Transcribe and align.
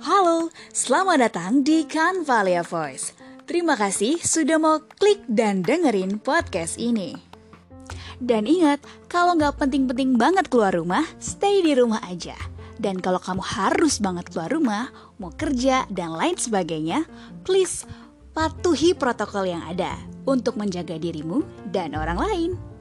Halo, 0.00 0.48
selamat 0.72 1.28
datang 1.28 1.60
di 1.60 1.84
Canvalia 1.84 2.64
Voice. 2.64 3.12
Terima 3.44 3.76
kasih 3.76 4.16
sudah 4.24 4.56
mau 4.56 4.80
klik 4.96 5.20
dan 5.28 5.60
dengerin 5.60 6.16
podcast 6.24 6.80
ini. 6.80 7.12
Dan 8.16 8.48
ingat, 8.48 8.80
kalau 9.12 9.36
nggak 9.36 9.60
penting-penting 9.60 10.16
banget 10.16 10.48
keluar 10.48 10.72
rumah, 10.72 11.04
stay 11.20 11.60
di 11.60 11.76
rumah 11.76 12.00
aja. 12.08 12.40
Dan 12.80 13.04
kalau 13.04 13.20
kamu 13.20 13.44
harus 13.44 14.00
banget 14.00 14.32
keluar 14.32 14.48
rumah, 14.48 14.88
mau 15.20 15.36
kerja, 15.36 15.84
dan 15.92 16.16
lain 16.16 16.40
sebagainya, 16.40 17.04
please 17.44 17.84
patuhi 18.32 18.96
protokol 18.96 19.52
yang 19.52 19.68
ada 19.68 20.00
untuk 20.24 20.56
menjaga 20.56 20.96
dirimu 20.96 21.44
dan 21.68 21.92
orang 21.92 22.16
lain. 22.16 22.75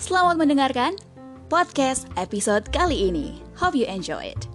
Selamat 0.00 0.40
mendengarkan 0.40 0.96
podcast 1.52 2.08
episode 2.16 2.64
kali 2.72 3.12
ini. 3.12 3.36
Hope 3.60 3.76
you 3.76 3.84
enjoy 3.84 4.32
it. 4.32 4.48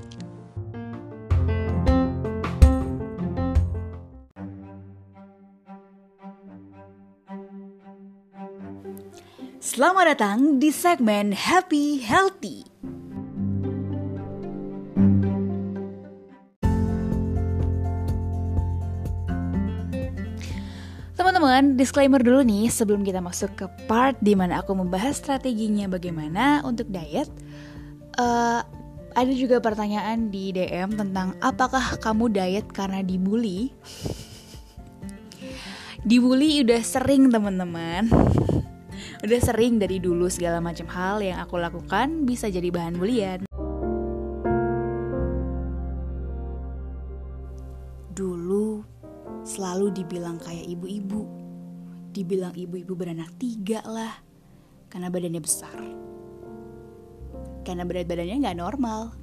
Selamat 9.62 10.18
datang 10.18 10.58
di 10.58 10.74
segmen 10.74 11.38
Happy 11.38 12.02
Healthy. 12.02 12.77
Teman-teman, 21.18 21.74
disclaimer 21.74 22.22
dulu 22.22 22.46
nih 22.46 22.70
sebelum 22.70 23.02
kita 23.02 23.18
masuk 23.18 23.50
ke 23.58 23.66
part 23.90 24.14
di 24.22 24.38
mana 24.38 24.62
aku 24.62 24.78
membahas 24.78 25.18
strateginya 25.18 25.90
bagaimana 25.90 26.62
untuk 26.62 26.86
diet. 26.94 27.26
Uh, 28.22 28.62
ada 29.18 29.34
juga 29.34 29.58
pertanyaan 29.58 30.30
di 30.30 30.54
DM 30.54 30.94
tentang 30.94 31.34
apakah 31.42 31.98
kamu 31.98 32.30
diet 32.30 32.70
karena 32.70 33.02
dibully? 33.02 33.74
dibully 36.08 36.64
udah 36.64 36.80
sering 36.86 37.28
teman-teman 37.28 38.08
udah 39.26 39.40
sering 39.42 39.82
dari 39.82 39.98
dulu 39.98 40.30
segala 40.30 40.62
macam 40.62 40.86
hal 40.94 41.20
yang 41.20 41.42
aku 41.42 41.58
lakukan 41.58 42.24
bisa 42.24 42.48
jadi 42.48 42.70
bahan 42.70 42.96
bulian. 43.02 43.47
Selalu 49.48 49.96
dibilang 49.96 50.36
kayak 50.44 50.68
ibu-ibu, 50.68 51.24
dibilang 52.12 52.52
ibu-ibu 52.52 52.94
beranak 53.00 53.32
tiga 53.40 53.80
lah, 53.88 54.12
karena 54.92 55.08
badannya 55.08 55.40
besar. 55.40 55.80
Karena 57.64 57.88
berat 57.88 58.08
badannya 58.12 58.44
nggak 58.44 58.60
normal. 58.60 59.16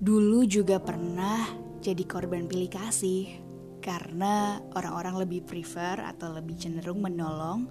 Dulu 0.00 0.48
juga 0.48 0.80
pernah 0.80 1.44
jadi 1.84 2.02
korban 2.08 2.48
pilih 2.48 2.72
kasih 2.72 3.38
karena 3.82 4.62
orang-orang 4.78 5.26
lebih 5.26 5.44
prefer 5.44 5.98
atau 6.00 6.32
lebih 6.32 6.54
cenderung 6.54 7.02
menolong 7.02 7.66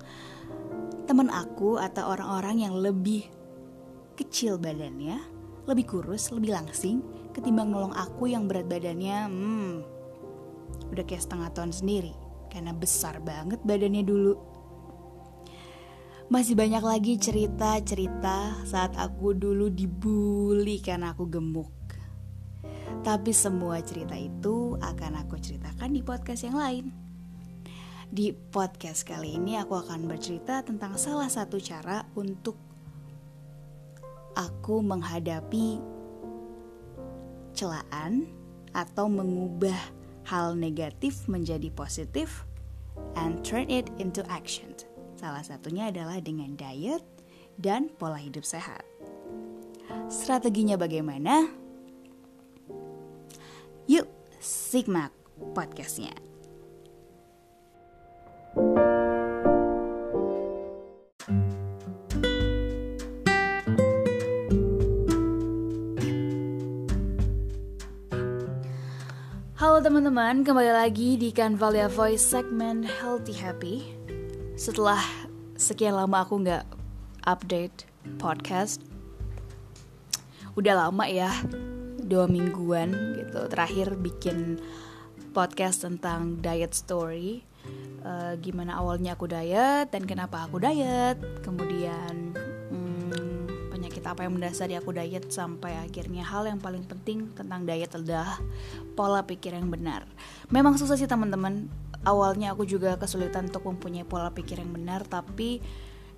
teman 1.08 1.32
aku 1.32 1.80
atau 1.80 2.12
orang-orang 2.12 2.68
yang 2.68 2.76
lebih 2.76 3.28
kecil 4.20 4.60
badannya, 4.60 5.18
lebih 5.66 5.88
kurus, 5.88 6.32
lebih 6.36 6.52
langsing 6.56 7.00
ketimbang 7.32 7.72
nolong 7.72 7.96
aku 7.96 8.28
yang 8.28 8.48
berat 8.48 8.68
badannya 8.68 9.18
hmm 9.28 10.01
udah 10.92 11.04
kayak 11.08 11.24
setengah 11.24 11.50
ton 11.56 11.72
sendiri 11.72 12.12
karena 12.52 12.76
besar 12.76 13.24
banget 13.24 13.64
badannya 13.64 14.04
dulu. 14.04 14.36
Masih 16.32 16.56
banyak 16.56 16.80
lagi 16.80 17.20
cerita-cerita 17.20 18.64
saat 18.64 18.96
aku 18.96 19.36
dulu 19.36 19.68
dibully 19.68 20.80
karena 20.80 21.12
aku 21.12 21.28
gemuk. 21.28 21.72
Tapi 23.04 23.32
semua 23.36 23.84
cerita 23.84 24.16
itu 24.16 24.80
akan 24.80 25.28
aku 25.28 25.36
ceritakan 25.40 25.92
di 25.92 26.02
podcast 26.04 26.48
yang 26.48 26.56
lain. 26.56 26.86
Di 28.12 28.32
podcast 28.36 29.08
kali 29.08 29.40
ini 29.40 29.56
aku 29.60 29.76
akan 29.80 30.08
bercerita 30.08 30.64
tentang 30.64 30.96
salah 31.00 31.32
satu 31.32 31.60
cara 31.60 32.04
untuk 32.16 32.56
aku 34.36 34.80
menghadapi 34.84 35.80
celaan 37.52 38.28
atau 38.72 39.12
mengubah 39.12 40.01
hal 40.28 40.54
negatif 40.58 41.26
menjadi 41.26 41.70
positif 41.74 42.46
and 43.18 43.42
turn 43.42 43.70
it 43.70 43.90
into 43.98 44.22
action. 44.30 44.74
Salah 45.18 45.46
satunya 45.46 45.94
adalah 45.94 46.18
dengan 46.22 46.58
diet 46.58 47.06
dan 47.62 47.94
pola 48.02 48.18
hidup 48.18 48.42
sehat. 48.42 48.82
Strateginya 50.08 50.80
bagaimana? 50.80 51.52
Yuk, 53.86 54.08
Sigma 54.42 55.12
podcastnya. 55.54 56.31
Teman-teman, 70.12 70.44
kembali 70.44 70.72
lagi 70.76 71.16
di 71.16 71.32
Canvalia 71.32 71.88
Voice 71.88 72.36
segmen 72.36 72.84
Healthy 72.84 73.32
Happy. 73.32 73.96
Setelah 74.60 75.00
sekian 75.56 75.96
lama 75.96 76.28
aku 76.28 76.36
nggak 76.44 76.68
update 77.24 77.88
podcast, 78.20 78.84
udah 80.60 80.84
lama 80.84 81.08
ya 81.08 81.32
dua 82.04 82.28
mingguan 82.28 82.92
gitu 83.24 83.48
terakhir 83.48 83.96
bikin 84.04 84.60
podcast 85.32 85.88
tentang 85.88 86.44
diet 86.44 86.76
story 86.76 87.48
uh, 88.04 88.36
gimana 88.36 88.84
awalnya 88.84 89.16
aku 89.16 89.32
diet 89.32 89.96
dan 89.96 90.04
kenapa 90.04 90.44
aku 90.44 90.60
diet 90.60 91.24
kemudian 91.40 92.21
apa 94.12 94.28
yang 94.28 94.36
mendasari 94.36 94.76
aku 94.76 94.92
diet 94.92 95.32
sampai 95.32 95.80
akhirnya 95.80 96.28
hal 96.28 96.46
yang 96.46 96.60
paling 96.60 96.84
penting 96.84 97.32
tentang 97.32 97.64
diet 97.64 97.96
adalah 97.96 98.38
pola 99.00 99.24
pikir 99.24 99.56
yang 99.56 99.72
benar 99.72 100.04
memang 100.52 100.76
susah 100.76 101.00
sih 101.00 101.08
teman-teman 101.08 101.72
awalnya 102.04 102.52
aku 102.52 102.68
juga 102.68 103.00
kesulitan 103.00 103.48
untuk 103.48 103.64
mempunyai 103.66 104.04
pola 104.04 104.30
pikir 104.30 104.60
yang 104.60 104.76
benar 104.76 105.08
tapi 105.08 105.64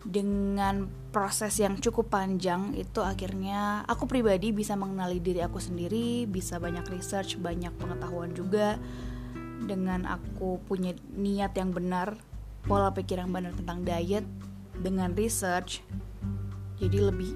dengan 0.03 0.91
proses 1.15 1.55
yang 1.63 1.79
cukup 1.79 2.11
panjang 2.11 2.75
itu 2.75 2.99
akhirnya 2.99 3.87
aku 3.87 4.03
pribadi 4.03 4.51
bisa 4.51 4.75
mengenali 4.75 5.23
diri 5.23 5.39
aku 5.39 5.63
sendiri, 5.63 6.27
bisa 6.27 6.59
banyak 6.59 6.83
research, 6.91 7.39
banyak 7.39 7.71
pengetahuan 7.79 8.35
juga 8.35 8.75
dengan 9.63 10.03
aku 10.03 10.59
punya 10.67 10.91
niat 11.15 11.55
yang 11.55 11.71
benar, 11.71 12.19
pola 12.67 12.91
pikir 12.91 13.23
yang 13.23 13.31
benar 13.31 13.55
tentang 13.55 13.87
diet 13.87 14.27
dengan 14.75 15.15
research. 15.15 15.79
Jadi 16.83 16.97
lebih 16.99 17.31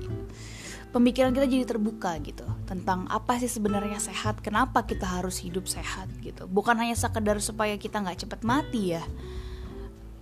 pemikiran 0.92 1.32
kita 1.32 1.48
jadi 1.48 1.66
terbuka 1.68 2.20
gitu 2.24 2.44
tentang 2.68 3.08
apa 3.08 3.40
sih 3.40 3.48
sebenarnya 3.48 4.00
sehat, 4.00 4.44
kenapa 4.44 4.84
kita 4.84 5.08
harus 5.08 5.40
hidup 5.40 5.66
sehat 5.72 6.12
gitu. 6.20 6.48
Bukan 6.52 6.76
hanya 6.76 7.00
sekedar 7.00 7.40
supaya 7.40 7.80
kita 7.80 8.04
nggak 8.04 8.28
cepat 8.28 8.42
mati 8.44 9.00
ya. 9.00 9.04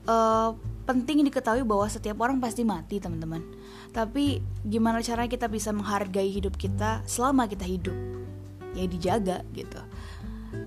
Uh, 0.06 0.54
penting 0.86 1.26
diketahui 1.26 1.66
bahwa 1.66 1.90
setiap 1.90 2.22
orang 2.22 2.38
pasti 2.38 2.62
mati 2.62 3.02
teman-teman 3.02 3.42
tapi 3.90 4.40
gimana 4.62 5.02
caranya 5.02 5.32
kita 5.34 5.50
bisa 5.50 5.74
menghargai 5.74 6.30
hidup 6.30 6.54
kita 6.56 7.02
selama 7.10 7.50
kita 7.50 7.66
hidup 7.66 7.98
ya 8.78 8.86
dijaga 8.86 9.42
gitu 9.58 9.82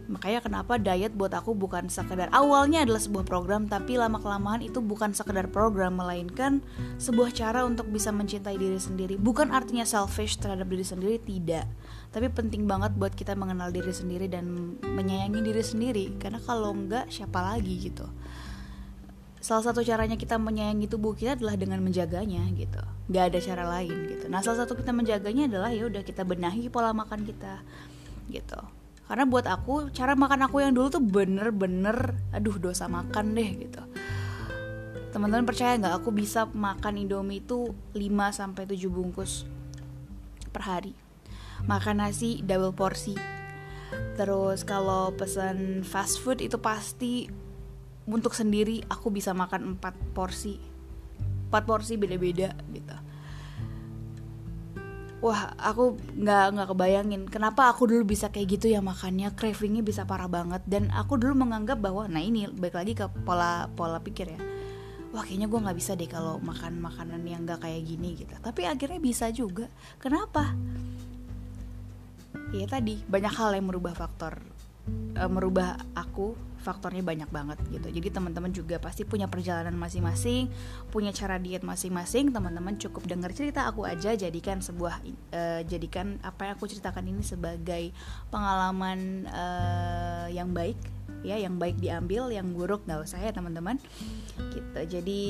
makanya 0.08 0.40
kenapa 0.40 0.80
diet 0.80 1.12
buat 1.12 1.30
aku 1.36 1.52
bukan 1.52 1.92
sekedar 1.92 2.32
awalnya 2.32 2.82
adalah 2.82 2.98
sebuah 2.98 3.28
program 3.28 3.68
tapi 3.68 4.00
lama 4.00 4.16
kelamaan 4.16 4.64
itu 4.64 4.80
bukan 4.80 5.12
sekedar 5.12 5.52
program 5.52 6.00
melainkan 6.00 6.64
sebuah 6.96 7.30
cara 7.36 7.68
untuk 7.68 7.92
bisa 7.92 8.08
mencintai 8.08 8.56
diri 8.56 8.80
sendiri. 8.80 9.14
Bukan 9.20 9.52
artinya 9.52 9.84
selfish 9.84 10.40
terhadap 10.40 10.66
diri 10.70 10.86
sendiri 10.86 11.16
tidak. 11.20 11.68
Tapi 12.08 12.32
penting 12.32 12.64
banget 12.64 12.96
buat 12.96 13.12
kita 13.12 13.36
mengenal 13.36 13.68
diri 13.68 13.92
sendiri 13.92 14.26
dan 14.32 14.78
menyayangi 14.80 15.40
diri 15.44 15.62
sendiri. 15.62 16.04
Karena 16.16 16.40
kalau 16.40 16.72
enggak 16.72 17.12
siapa 17.12 17.44
lagi 17.44 17.92
gitu. 17.92 18.08
Salah 19.38 19.70
satu 19.70 19.84
caranya 19.86 20.18
kita 20.18 20.40
menyayangi 20.40 20.90
tubuh 20.90 21.14
kita 21.14 21.38
adalah 21.38 21.54
dengan 21.54 21.84
menjaganya 21.84 22.42
gitu. 22.56 22.82
Nggak 23.12 23.24
ada 23.28 23.38
cara 23.44 23.64
lain 23.78 23.96
gitu. 24.08 24.24
Nah 24.26 24.40
salah 24.40 24.64
satu 24.64 24.74
kita 24.74 24.90
menjaganya 24.90 25.46
adalah 25.46 25.70
ya 25.70 25.86
udah 25.86 26.02
kita 26.02 26.24
benahi 26.24 26.66
pola 26.72 26.90
makan 26.96 27.22
kita 27.22 27.62
gitu 28.28 28.60
karena 29.08 29.24
buat 29.24 29.48
aku 29.48 29.88
cara 29.96 30.12
makan 30.12 30.44
aku 30.44 30.60
yang 30.60 30.76
dulu 30.76 30.92
tuh 30.92 31.02
bener-bener 31.02 32.12
aduh 32.28 32.60
dosa 32.60 32.84
makan 32.86 33.32
deh 33.32 33.50
gitu. 33.64 33.82
Teman-teman 35.08 35.48
percaya 35.48 35.80
nggak? 35.80 36.04
Aku 36.04 36.12
bisa 36.12 36.44
makan 36.52 37.00
indomie 37.00 37.40
itu 37.40 37.72
5 37.96 37.96
sampai 38.36 38.68
7 38.68 38.92
bungkus 38.92 39.48
per 40.52 40.62
hari. 40.68 40.92
Makan 41.64 42.04
nasi 42.04 42.44
double 42.44 42.76
porsi. 42.76 43.16
Terus 44.20 44.68
kalau 44.68 45.16
pesan 45.16 45.80
fast 45.88 46.20
food 46.20 46.44
itu 46.44 46.60
pasti 46.60 47.24
untuk 48.04 48.36
sendiri 48.36 48.84
aku 48.92 49.08
bisa 49.08 49.32
makan 49.32 49.80
4 49.80 50.12
porsi. 50.12 50.60
Empat 51.48 51.64
porsi 51.64 51.96
beda-beda 51.96 52.52
gitu 52.76 53.07
wah 55.18 55.50
aku 55.58 55.98
nggak 56.14 56.46
nggak 56.54 56.68
kebayangin 56.70 57.22
kenapa 57.26 57.74
aku 57.74 57.90
dulu 57.90 58.14
bisa 58.14 58.30
kayak 58.30 58.58
gitu 58.58 58.70
ya 58.70 58.80
makannya. 58.82 59.34
Cravingnya 59.34 59.82
bisa 59.82 60.06
parah 60.06 60.30
banget. 60.30 60.62
Dan 60.64 60.90
aku 60.94 61.18
dulu 61.18 61.46
menganggap 61.46 61.82
bahwa 61.82 62.06
nah 62.06 62.22
ini 62.22 62.46
baik 62.46 62.74
lagi 62.74 62.92
ke 62.94 63.06
pola 63.26 63.66
pola 63.74 63.98
pikir 63.98 64.34
ya. 64.34 64.40
Wah 65.08 65.24
kayaknya 65.24 65.48
gue 65.48 65.60
nggak 65.64 65.78
bisa 65.78 65.96
deh 65.96 66.06
kalau 66.06 66.36
makan 66.38 66.84
makanan 66.84 67.24
yang 67.24 67.42
nggak 67.48 67.64
kayak 67.64 67.82
gini 67.82 68.14
gitu. 68.14 68.34
Tapi 68.38 68.68
akhirnya 68.68 69.00
bisa 69.00 69.32
juga. 69.32 69.66
Kenapa? 69.98 70.52
Ya 72.52 72.64
tadi 72.68 73.00
banyak 73.08 73.34
hal 73.34 73.56
yang 73.56 73.66
merubah 73.68 73.96
faktor 73.96 74.57
uh, 75.16 75.30
merubah 75.30 75.76
aku 75.94 76.34
faktornya 76.58 77.00
banyak 77.06 77.30
banget 77.30 77.58
gitu. 77.70 77.88
Jadi 77.88 78.08
teman-teman 78.10 78.50
juga 78.50 78.76
pasti 78.82 79.06
punya 79.06 79.30
perjalanan 79.30 79.78
masing-masing 79.78 80.50
punya 80.90 81.14
cara 81.14 81.38
diet 81.38 81.62
masing-masing. 81.62 82.34
Teman-teman 82.34 82.76
cukup 82.76 83.06
dengar 83.06 83.30
cerita 83.32 83.64
aku 83.70 83.86
aja 83.86 84.12
jadikan 84.18 84.58
sebuah 84.58 85.00
uh, 85.32 85.60
jadikan 85.64 86.18
apa 86.20 86.50
yang 86.50 86.54
aku 86.58 86.66
ceritakan 86.66 87.06
ini 87.08 87.22
sebagai 87.22 87.94
pengalaman 88.28 89.30
uh, 89.30 90.26
yang 90.28 90.50
baik 90.50 90.76
ya 91.26 91.34
yang 91.34 91.58
baik 91.58 91.80
diambil 91.82 92.30
yang 92.30 92.52
buruk 92.54 92.84
nggak 92.84 93.06
usah 93.06 93.22
ya 93.22 93.30
teman-teman. 93.30 93.78
Gitu. 94.52 94.80
Jadi 94.98 95.22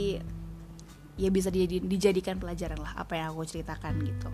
ya 1.19 1.28
bisa 1.34 1.50
dijadikan 1.52 2.38
pelajaran 2.38 2.78
lah 2.78 2.94
apa 2.94 3.19
yang 3.19 3.34
aku 3.34 3.43
ceritakan 3.43 3.99
gitu 4.06 4.31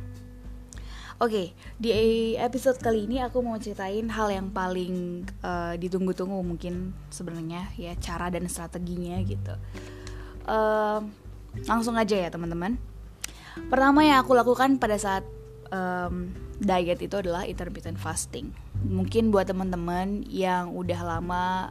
Oke, 1.23 1.31
okay, 1.31 1.47
di 1.79 1.91
episode 2.35 2.75
kali 2.83 3.07
ini 3.07 3.23
aku 3.23 3.39
mau 3.39 3.55
ceritain 3.55 4.03
hal 4.11 4.35
yang 4.35 4.51
paling 4.51 5.23
uh, 5.47 5.79
ditunggu-tunggu 5.79 6.43
mungkin 6.43 6.91
sebenarnya 7.07 7.71
ya 7.79 7.95
cara 8.03 8.35
dan 8.35 8.51
strateginya 8.51 9.23
gitu. 9.23 9.55
Uh, 10.43 11.07
langsung 11.71 11.95
aja 11.95 12.19
ya 12.19 12.35
teman-teman. 12.35 12.83
Pertama 13.71 14.03
yang 14.03 14.27
aku 14.27 14.35
lakukan 14.35 14.83
pada 14.83 14.99
saat 14.99 15.23
um, 15.71 16.35
diet 16.59 16.99
itu 16.99 17.15
adalah 17.15 17.47
intermittent 17.47 18.03
fasting. 18.03 18.51
Mungkin 18.83 19.31
buat 19.31 19.47
teman-teman 19.47 20.27
yang 20.27 20.75
udah 20.75 20.99
lama 20.99 21.71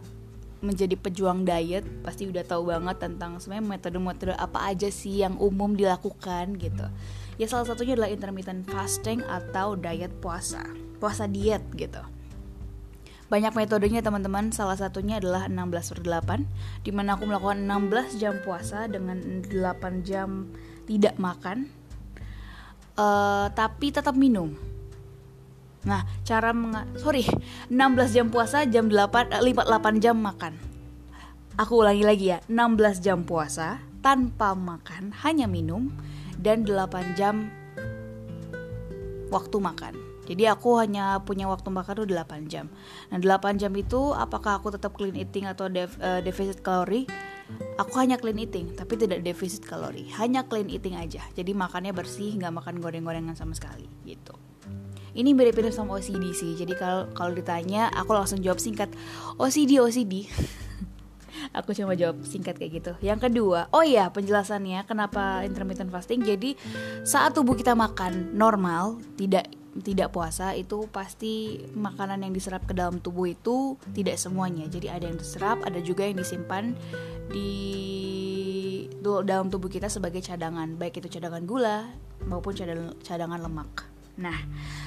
menjadi 0.64 0.96
pejuang 0.96 1.44
diet 1.44 1.84
pasti 2.00 2.32
udah 2.32 2.48
tahu 2.48 2.72
banget 2.72 2.96
tentang 2.96 3.44
sebenarnya 3.44 3.76
metode-metode 3.76 4.40
apa 4.40 4.72
aja 4.72 4.88
sih 4.88 5.20
yang 5.20 5.36
umum 5.36 5.76
dilakukan 5.76 6.56
gitu 6.56 6.88
ya 7.38 7.48
salah 7.50 7.68
satunya 7.68 7.98
adalah 7.98 8.12
intermittent 8.12 8.66
fasting 8.70 9.22
atau 9.26 9.78
diet 9.78 10.12
puasa. 10.22 10.64
Puasa 10.98 11.28
diet 11.28 11.64
gitu. 11.76 12.02
Banyak 13.34 13.58
metodenya 13.58 14.06
teman-teman. 14.06 14.54
Salah 14.54 14.78
satunya 14.78 15.18
adalah 15.18 15.50
16 15.50 15.98
per 15.98 16.00
8 16.06 16.86
di 16.86 16.92
mana 16.94 17.18
aku 17.18 17.26
melakukan 17.26 17.66
16 17.66 18.22
jam 18.22 18.38
puasa 18.46 18.86
dengan 18.86 19.18
8 19.50 20.06
jam 20.06 20.54
tidak 20.86 21.18
makan. 21.18 21.72
Uh, 22.94 23.50
tapi 23.58 23.90
tetap 23.90 24.14
minum. 24.14 24.54
Nah, 25.84 26.06
cara 26.24 26.56
menga 26.56 26.88
sorry, 26.96 27.28
16 27.68 28.16
jam 28.16 28.28
puasa, 28.32 28.64
jam 28.64 28.88
8 28.88 29.34
eh, 29.34 29.42
8 29.42 29.98
jam 30.00 30.16
makan. 30.16 30.56
Aku 31.60 31.84
ulangi 31.84 32.06
lagi 32.06 32.26
ya, 32.34 32.40
16 32.48 33.04
jam 33.04 33.20
puasa 33.28 33.84
tanpa 34.00 34.56
makan, 34.56 35.12
hanya 35.26 35.46
minum 35.46 35.90
dan 36.44 36.68
8 36.68 37.16
jam 37.16 37.48
waktu 39.32 39.58
makan. 39.58 39.96
Jadi 40.24 40.48
aku 40.48 40.80
hanya 40.80 41.20
punya 41.20 41.52
waktu 41.52 41.68
makan 41.68 42.04
tuh 42.04 42.08
8 42.08 42.48
jam. 42.48 42.72
Nah 43.12 43.20
8 43.20 43.60
jam 43.60 43.72
itu 43.76 44.16
apakah 44.16 44.60
aku 44.60 44.72
tetap 44.72 44.96
clean 44.96 45.16
eating 45.20 45.48
atau 45.48 45.68
def, 45.68 45.96
uh, 46.00 46.24
defisit 46.24 46.64
kalori? 46.64 47.08
Aku 47.76 48.00
hanya 48.00 48.16
clean 48.16 48.40
eating, 48.40 48.72
tapi 48.72 48.96
tidak 48.96 49.20
defisit 49.20 49.68
kalori. 49.68 50.08
Hanya 50.16 50.48
clean 50.48 50.72
eating 50.72 50.96
aja. 50.96 51.20
Jadi 51.36 51.52
makannya 51.52 51.92
bersih, 51.92 52.40
nggak 52.40 52.54
makan 52.56 52.80
goreng-gorengan 52.80 53.36
sama 53.36 53.52
sekali 53.52 53.84
gitu. 54.08 54.32
Ini 55.14 55.30
mirip-mirip 55.36 55.76
sama 55.76 56.00
OCD 56.02 56.34
sih. 56.34 56.58
Jadi 56.58 56.74
kalau 57.14 57.32
ditanya, 57.36 57.92
aku 57.94 58.16
langsung 58.18 58.42
jawab 58.42 58.58
singkat 58.58 58.90
OCD 59.38 59.78
OCD. 59.78 60.26
aku 61.52 61.76
cuma 61.76 61.98
jawab 62.00 62.24
singkat 62.24 62.56
kayak 62.56 62.72
gitu. 62.80 62.92
Yang 63.04 63.30
kedua 63.30 63.68
oh 63.76 63.84
iya 63.84 64.08
penjelasannya 64.08 64.88
kenapa 64.88 65.44
intermittent 65.44 65.92
fasting. 65.92 66.24
Jadi 66.24 66.56
saat 67.04 67.36
tubuh 67.36 67.58
kita 67.58 67.76
makan 67.76 68.32
normal 68.38 69.02
tidak 69.20 69.52
tidak 69.82 70.14
puasa 70.14 70.54
itu 70.54 70.86
pasti 70.94 71.66
makanan 71.74 72.22
yang 72.22 72.34
diserap 72.34 72.62
ke 72.70 72.78
dalam 72.78 73.02
tubuh 73.02 73.34
itu 73.34 73.76
tidak 73.98 74.22
semuanya. 74.22 74.70
Jadi 74.70 74.88
ada 74.88 75.10
yang 75.10 75.18
diserap 75.18 75.66
ada 75.66 75.82
juga 75.82 76.06
yang 76.06 76.22
disimpan 76.22 76.78
di 77.34 77.52
dalam 79.02 79.50
tubuh 79.50 79.68
kita 79.68 79.90
sebagai 79.90 80.22
cadangan. 80.22 80.78
Baik 80.78 81.02
itu 81.02 81.18
cadangan 81.18 81.44
gula 81.44 81.90
maupun 82.30 82.54
cadangan, 82.54 82.94
cadangan 83.02 83.40
lemak. 83.42 83.90
Nah 84.22 84.38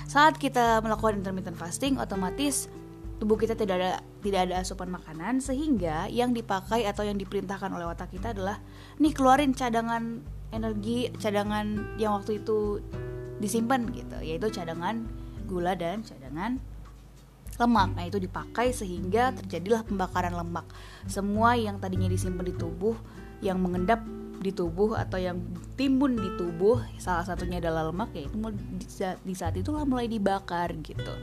saat 0.07 0.39
kita 0.39 0.79
melakukan 0.87 1.19
intermittent 1.19 1.59
fasting 1.59 1.99
otomatis 1.99 2.71
tubuh 3.17 3.41
kita 3.41 3.57
tidak 3.57 3.75
ada 3.81 3.91
tidak 4.21 4.41
ada 4.51 4.55
asupan 4.61 4.93
makanan 4.93 5.41
sehingga 5.41 6.09
yang 6.13 6.37
dipakai 6.37 6.85
atau 6.85 7.05
yang 7.05 7.17
diperintahkan 7.17 7.73
oleh 7.73 7.89
otak 7.89 8.13
kita 8.13 8.37
adalah 8.37 8.61
nih 9.01 9.13
keluarin 9.17 9.57
cadangan 9.57 10.21
energi 10.53 11.11
cadangan 11.17 11.97
yang 11.97 12.17
waktu 12.17 12.45
itu 12.45 12.81
disimpan 13.41 13.89
gitu. 13.93 14.17
Yaitu 14.21 14.53
cadangan 14.53 15.09
gula 15.49 15.73
dan 15.77 16.05
cadangan 16.05 16.61
lemak. 17.57 17.89
Nah 17.97 18.05
itu 18.05 18.21
dipakai 18.21 18.77
sehingga 18.77 19.33
terjadilah 19.33 19.85
pembakaran 19.89 20.37
lemak. 20.37 20.69
Semua 21.09 21.57
yang 21.57 21.81
tadinya 21.81 22.09
disimpan 22.09 22.45
di 22.45 22.55
tubuh 22.57 22.97
yang 23.41 23.61
mengendap 23.61 24.05
di 24.37 24.53
tubuh 24.53 24.95
atau 24.95 25.17
yang 25.17 25.41
timbun 25.81 26.17
di 26.21 26.29
tubuh 26.37 26.79
salah 27.01 27.25
satunya 27.25 27.59
adalah 27.59 27.89
lemak 27.89 28.13
ya 28.13 28.29
itu 28.29 28.37
di 29.25 29.35
saat 29.35 29.57
itulah 29.57 29.83
mulai 29.89 30.07
dibakar 30.07 30.77
gitu 30.85 31.15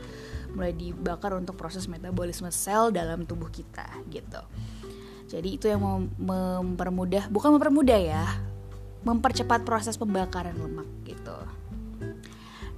mulai 0.53 0.73
dibakar 0.73 1.33
untuk 1.37 1.57
proses 1.57 1.89
metabolisme 1.89 2.49
sel 2.53 2.93
dalam 2.93 3.25
tubuh 3.25 3.49
kita 3.49 3.85
gitu. 4.09 4.41
Jadi 5.29 5.49
itu 5.57 5.65
yang 5.65 5.81
mem 5.81 6.13
mempermudah, 6.17 7.27
bukan 7.33 7.57
mempermudah 7.57 7.99
ya, 7.99 8.25
mempercepat 9.01 9.65
proses 9.65 9.97
pembakaran 9.97 10.53
lemak 10.53 10.87
gitu. 11.03 11.37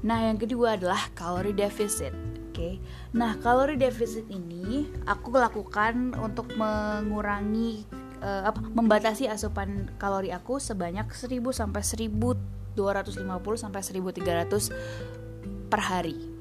Nah, 0.05 0.21
yang 0.21 0.37
kedua 0.37 0.77
adalah 0.77 1.09
kalori 1.17 1.51
deficit. 1.51 2.13
Oke. 2.13 2.53
Okay. 2.53 2.73
Nah, 3.17 3.35
kalori 3.41 3.75
deficit 3.75 4.29
ini 4.29 4.85
aku 5.03 5.33
lakukan 5.33 6.13
untuk 6.15 6.53
mengurangi 6.55 7.83
uh, 8.21 8.47
apa 8.47 8.61
membatasi 8.61 9.27
asupan 9.27 9.91
kalori 9.97 10.29
aku 10.31 10.61
sebanyak 10.61 11.09
1000 11.09 11.41
sampai 11.51 11.81
1250 11.83 13.59
sampai 13.59 13.81
1300 13.81 15.67
per 15.71 15.81
hari. 15.81 16.34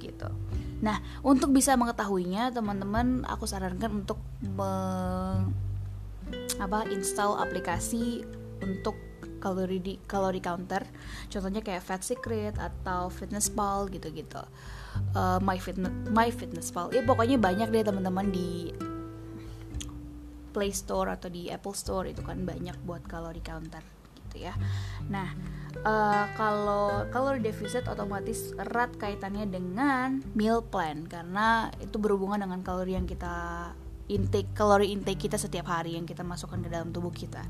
Nah, 0.84 1.00
untuk 1.24 1.56
bisa 1.56 1.72
mengetahuinya, 1.80 2.52
teman-teman 2.52 3.24
aku 3.24 3.48
sarankan 3.48 4.04
untuk 4.04 4.20
me, 4.44 4.72
apa 6.60 6.84
install 6.92 7.40
aplikasi 7.40 8.28
untuk 8.60 8.92
kalori 9.40 9.80
di 9.80 9.94
kalori 10.04 10.44
counter. 10.44 10.84
Contohnya 11.32 11.64
kayak 11.64 11.80
Fat 11.80 12.04
Secret 12.04 12.60
atau 12.60 13.08
Fitness 13.08 13.48
Pal 13.48 13.88
gitu-gitu. 13.88 14.44
Uh, 15.16 15.40
My 15.40 15.56
Fitness 15.56 15.92
My 16.12 16.28
Fitness 16.28 16.68
Pal. 16.68 16.92
Ya 16.92 17.00
pokoknya 17.00 17.40
banyak 17.40 17.72
deh 17.72 17.84
teman-teman 17.84 18.28
di 18.28 18.72
Play 20.52 20.70
Store 20.70 21.16
atau 21.16 21.32
di 21.32 21.48
Apple 21.48 21.74
Store 21.74 22.06
itu 22.06 22.20
kan 22.20 22.44
banyak 22.44 22.76
buat 22.84 23.02
kalori 23.08 23.40
counter 23.40 24.03
gitu 24.34 24.50
ya. 24.50 24.54
Nah, 25.06 25.30
uh, 25.86 26.26
kalau 26.34 27.06
kalori 27.14 27.38
defisit 27.38 27.86
otomatis 27.86 28.50
erat 28.58 28.90
kaitannya 28.98 29.46
dengan 29.46 30.18
meal 30.34 30.58
plan 30.66 31.06
karena 31.06 31.70
itu 31.78 32.02
berhubungan 32.02 32.42
dengan 32.42 32.66
kalori 32.66 32.98
yang 32.98 33.06
kita 33.06 33.70
intake 34.10 34.50
kalori 34.52 34.90
intake 34.90 35.30
kita 35.30 35.38
setiap 35.38 35.70
hari 35.70 35.94
yang 35.94 36.04
kita 36.04 36.26
masukkan 36.26 36.58
ke 36.58 36.66
dalam 36.66 36.90
tubuh 36.90 37.14
kita. 37.14 37.46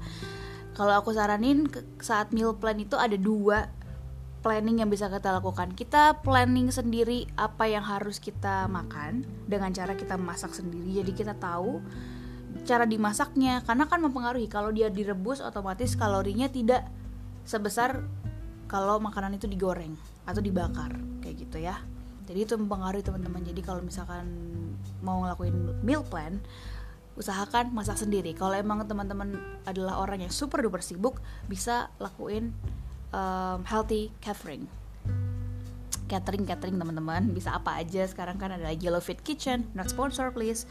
Kalau 0.76 0.92
aku 0.92 1.16
saranin 1.16 1.64
saat 2.04 2.36
meal 2.36 2.52
plan 2.52 2.76
itu 2.76 3.00
ada 3.00 3.16
dua 3.16 3.72
planning 4.44 4.84
yang 4.84 4.92
bisa 4.92 5.08
kita 5.08 5.32
lakukan. 5.32 5.72
Kita 5.72 6.20
planning 6.20 6.68
sendiri 6.68 7.24
apa 7.40 7.64
yang 7.64 7.80
harus 7.80 8.20
kita 8.20 8.68
makan 8.68 9.24
dengan 9.48 9.72
cara 9.72 9.96
kita 9.96 10.20
masak 10.20 10.52
sendiri. 10.52 11.00
Jadi 11.00 11.12
kita 11.16 11.32
tahu 11.40 11.80
cara 12.62 12.86
dimasaknya 12.86 13.66
karena 13.66 13.90
kan 13.90 13.98
mempengaruhi. 13.98 14.46
Kalau 14.46 14.70
dia 14.70 14.86
direbus 14.86 15.42
otomatis 15.42 15.98
kalorinya 15.98 16.46
tidak 16.46 16.86
sebesar 17.42 18.06
kalau 18.70 19.02
makanan 19.02 19.36
itu 19.36 19.50
digoreng 19.50 19.98
atau 20.24 20.40
dibakar 20.40 20.94
kayak 21.20 21.36
gitu 21.42 21.58
ya. 21.58 21.82
Jadi 22.24 22.48
itu 22.48 22.54
mempengaruhi 22.56 23.04
teman-teman. 23.04 23.44
Jadi 23.44 23.60
kalau 23.60 23.84
misalkan 23.84 24.24
mau 25.04 25.20
ngelakuin 25.26 25.84
meal 25.84 26.06
plan 26.06 26.40
usahakan 27.14 27.70
masak 27.70 28.00
sendiri. 28.00 28.34
Kalau 28.34 28.56
emang 28.58 28.82
teman-teman 28.86 29.38
adalah 29.68 30.02
orang 30.02 30.26
yang 30.26 30.32
super 30.34 30.58
duper 30.64 30.82
sibuk 30.82 31.22
bisa 31.46 31.92
lakuin 32.02 32.50
um, 33.14 33.62
healthy 33.62 34.10
catering. 34.18 34.66
Catering 36.10 36.44
catering 36.48 36.74
teman-teman. 36.74 37.30
Bisa 37.30 37.54
apa 37.54 37.78
aja. 37.78 38.02
Sekarang 38.08 38.40
kan 38.40 38.50
ada 38.50 38.72
Yellow 38.74 39.04
Fit 39.04 39.22
Kitchen. 39.22 39.70
Not 39.78 39.92
sponsor 39.92 40.34
please 40.34 40.66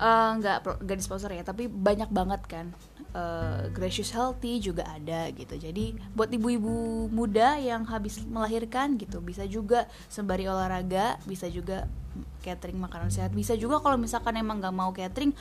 uh, 0.00 0.30
nggak 0.40 0.80
nggak 0.80 0.96
di 0.96 1.04
sponsor 1.04 1.30
ya 1.30 1.44
tapi 1.44 1.68
banyak 1.68 2.08
banget 2.10 2.42
kan. 2.48 2.66
Uh, 3.10 3.66
gracious 3.74 4.14
healthy 4.14 4.62
juga 4.62 4.86
ada 4.86 5.28
gitu. 5.34 5.58
Jadi 5.58 5.98
buat 6.14 6.30
ibu-ibu 6.30 7.10
muda 7.10 7.58
yang 7.58 7.82
habis 7.90 8.22
melahirkan 8.22 8.94
gitu 8.96 9.18
bisa 9.18 9.42
juga 9.50 9.90
sembari 10.06 10.46
olahraga 10.46 11.18
bisa 11.26 11.50
juga 11.50 11.90
catering 12.38 12.78
makanan 12.78 13.10
sehat. 13.10 13.34
Bisa 13.34 13.58
juga 13.58 13.82
kalau 13.82 13.98
misalkan 13.98 14.38
emang 14.38 14.62
nggak 14.62 14.74
mau 14.74 14.94
catering 14.94 15.34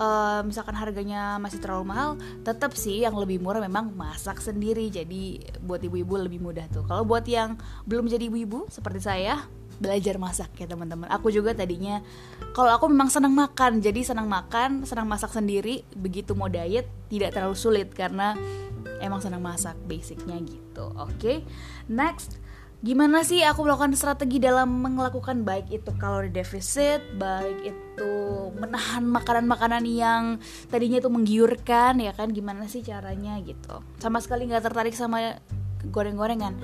uh, 0.00 0.40
misalkan 0.48 0.72
harganya 0.72 1.36
masih 1.36 1.60
terlalu 1.60 1.92
mahal 1.92 2.16
tetap 2.40 2.72
sih 2.72 3.04
yang 3.04 3.12
lebih 3.20 3.36
murah 3.36 3.60
memang 3.60 3.92
masak 3.92 4.40
sendiri. 4.40 4.88
Jadi 4.88 5.44
buat 5.60 5.84
ibu-ibu 5.84 6.16
lebih 6.24 6.40
mudah 6.40 6.72
tuh. 6.72 6.88
Kalau 6.88 7.04
buat 7.04 7.28
yang 7.28 7.60
belum 7.84 8.08
jadi 8.08 8.32
ibu-ibu 8.32 8.64
seperti 8.72 9.04
saya 9.04 9.44
belajar 9.80 10.20
masak 10.20 10.52
ya 10.60 10.68
teman-teman. 10.68 11.08
Aku 11.08 11.32
juga 11.32 11.56
tadinya 11.56 12.04
kalau 12.52 12.70
aku 12.70 12.86
memang 12.92 13.08
senang 13.08 13.32
makan 13.32 13.80
jadi 13.80 14.04
senang 14.04 14.28
makan 14.28 14.84
senang 14.84 15.08
masak 15.08 15.32
sendiri 15.32 15.82
begitu 15.96 16.36
mau 16.36 16.52
diet 16.52 16.86
tidak 17.08 17.32
terlalu 17.34 17.56
sulit 17.56 17.88
karena 17.96 18.36
emang 19.00 19.24
senang 19.24 19.40
masak 19.40 19.74
basicnya 19.88 20.36
gitu. 20.44 20.92
Oke 21.00 21.16
okay? 21.16 21.36
next. 21.88 22.36
Gimana 22.80 23.20
sih 23.20 23.44
aku 23.44 23.68
melakukan 23.68 23.92
strategi 23.92 24.40
dalam 24.40 24.80
melakukan 24.80 25.44
baik 25.44 25.68
itu 25.68 25.92
kalori 26.00 26.32
defisit 26.32 27.04
baik 27.20 27.76
itu 27.76 28.12
menahan 28.56 29.04
makanan-makanan 29.04 29.84
yang 29.84 30.40
tadinya 30.72 30.96
itu 30.96 31.12
menggiurkan 31.12 32.00
ya 32.00 32.16
kan? 32.16 32.32
Gimana 32.32 32.72
sih 32.72 32.80
caranya 32.80 33.36
gitu? 33.44 33.84
Sama 34.00 34.24
sekali 34.24 34.48
nggak 34.48 34.64
tertarik 34.64 34.96
sama 34.96 35.36
goreng-gorengan 35.88 36.56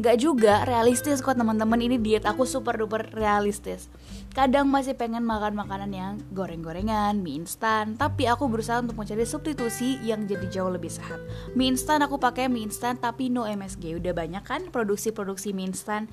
Gak 0.00 0.16
juga 0.16 0.64
realistis 0.64 1.20
kok 1.20 1.36
teman-teman. 1.36 1.76
Ini 1.76 2.00
diet 2.00 2.24
aku 2.24 2.48
super 2.48 2.72
duper 2.80 3.12
realistis. 3.12 3.92
Kadang 4.32 4.72
masih 4.72 4.96
pengen 4.96 5.20
makan 5.28 5.52
makanan 5.52 5.92
yang 5.92 6.12
goreng-gorengan, 6.32 7.20
mie 7.20 7.44
instan. 7.44 8.00
Tapi 8.00 8.24
aku 8.24 8.48
berusaha 8.48 8.80
untuk 8.80 8.96
mencari 8.96 9.28
substitusi 9.28 10.00
yang 10.00 10.24
jadi 10.24 10.48
jauh 10.48 10.72
lebih 10.72 10.88
sehat. 10.88 11.20
Mie 11.52 11.76
instan 11.76 12.00
aku 12.00 12.16
pakai 12.16 12.48
mie 12.48 12.64
instan 12.64 12.96
tapi 12.96 13.28
no 13.28 13.44
MSG 13.44 14.00
Udah 14.00 14.16
banyak 14.16 14.40
kan 14.40 14.72
produksi-produksi 14.72 15.52
mie 15.52 15.68
instan? 15.68 16.08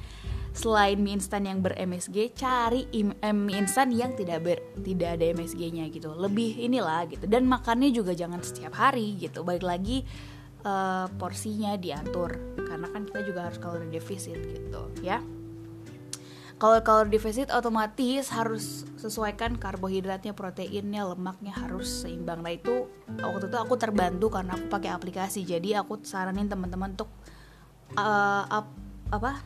Selain 0.51 0.99
mie 0.99 1.15
instan 1.15 1.47
yang 1.47 1.63
ber-MSG 1.63 2.35
cari 2.35 2.91
mie 2.91 3.55
instan 3.55 3.95
yang 3.95 4.19
tidak 4.19 4.43
ber 4.43 4.59
tidak 4.83 5.15
ada 5.15 5.31
MSG-nya 5.31 5.87
gitu. 5.95 6.11
Lebih 6.11 6.59
inilah 6.59 7.07
gitu. 7.07 7.23
Dan 7.23 7.47
makannya 7.47 7.95
juga 7.95 8.11
jangan 8.11 8.43
setiap 8.43 8.75
hari 8.75 9.15
gitu. 9.15 9.47
Baik 9.47 9.63
lagi 9.63 10.03
uh, 10.67 11.07
porsinya 11.15 11.79
diatur. 11.79 12.35
Karena 12.67 12.91
kan 12.91 13.07
kita 13.07 13.23
juga 13.23 13.47
harus 13.47 13.55
kalori 13.55 13.87
defisit 13.87 14.35
gitu 14.35 14.91
ya. 14.99 15.23
Kalau 16.57 16.81
kalori 16.83 17.13
defisit 17.13 17.53
otomatis 17.53 18.33
harus 18.33 18.83
sesuaikan 18.99 19.55
karbohidratnya 19.61 20.33
proteinnya 20.35 21.07
lemaknya 21.07 21.53
harus 21.55 22.03
seimbang. 22.03 22.43
Nah 22.43 22.51
itu 22.51 22.89
waktu 23.07 23.47
itu 23.47 23.57
aku 23.61 23.79
terbantu 23.79 24.27
karena 24.33 24.59
aku 24.59 24.67
pakai 24.67 24.91
aplikasi. 24.91 25.47
Jadi 25.47 25.77
aku 25.77 26.03
saranin 26.03 26.49
teman-teman 26.49 26.97
untuk 26.97 27.07
uh, 27.95 28.43
up, 28.49 28.67
apa? 29.13 29.39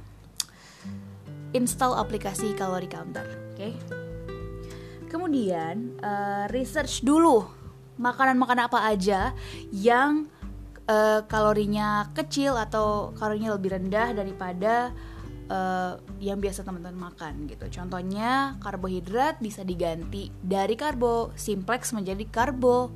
Install 1.52 2.00
aplikasi 2.00 2.56
kalori 2.56 2.88
counter 2.88 3.28
oke? 3.28 3.60
Okay? 3.60 3.76
kemudian 5.12 6.00
uh, 6.00 6.48
research 6.56 7.04
dulu 7.04 7.44
makanan-makanan 8.00 8.72
apa 8.72 8.80
aja 8.88 9.36
yang 9.76 10.32
uh, 10.92 11.20
kalorinya 11.32 12.12
kecil 12.12 12.60
atau 12.60 13.16
kalorinya 13.16 13.56
lebih 13.56 13.80
rendah 13.80 14.12
daripada 14.12 14.92
uh, 15.48 15.96
yang 16.20 16.44
biasa 16.44 16.68
teman-teman 16.68 17.12
makan 17.12 17.48
gitu. 17.48 17.72
Contohnya 17.72 18.60
karbohidrat 18.60 19.40
bisa 19.40 19.64
diganti 19.64 20.28
dari 20.44 20.76
karbo 20.76 21.32
simplex 21.40 21.96
menjadi 21.96 22.28
karbo 22.28 22.92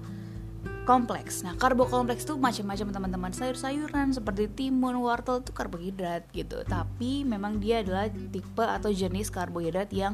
kompleks. 0.86 1.42
Nah, 1.42 1.58
karbo 1.58 1.90
kompleks 1.90 2.30
itu 2.30 2.38
macam-macam 2.38 2.88
teman-teman. 2.94 3.32
Sayur-sayuran 3.34 4.14
seperti 4.14 4.46
timun, 4.54 5.02
wortel 5.02 5.42
itu 5.42 5.50
karbohidrat 5.50 6.30
gitu. 6.30 6.62
Tapi 6.62 7.26
memang 7.26 7.58
dia 7.58 7.82
adalah 7.82 8.06
tipe 8.12 8.62
atau 8.62 8.94
jenis 8.94 9.34
karbohidrat 9.34 9.90
yang 9.90 10.14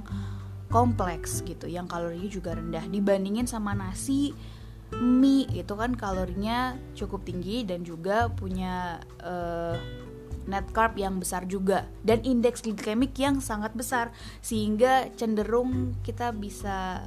kompleks 0.72 1.44
gitu, 1.44 1.68
yang 1.68 1.84
kalorinya 1.84 2.32
juga 2.32 2.56
rendah 2.56 2.88
dibandingin 2.88 3.44
sama 3.44 3.76
nasi, 3.76 4.32
mie 5.00 5.48
itu 5.56 5.72
kan 5.72 5.96
kalorinya 5.96 6.76
cukup 6.98 7.24
tinggi 7.24 7.64
dan 7.64 7.88
juga 7.88 8.28
punya 8.28 9.00
uh, 9.24 9.80
net 10.50 10.68
carb 10.74 10.98
yang 10.98 11.22
besar 11.22 11.46
juga 11.46 11.86
dan 12.02 12.26
indeks 12.26 12.66
glikemik 12.66 13.14
yang 13.16 13.40
sangat 13.40 13.72
besar 13.78 14.10
sehingga 14.42 15.08
cenderung 15.16 15.96
kita 16.02 16.34
bisa 16.34 17.00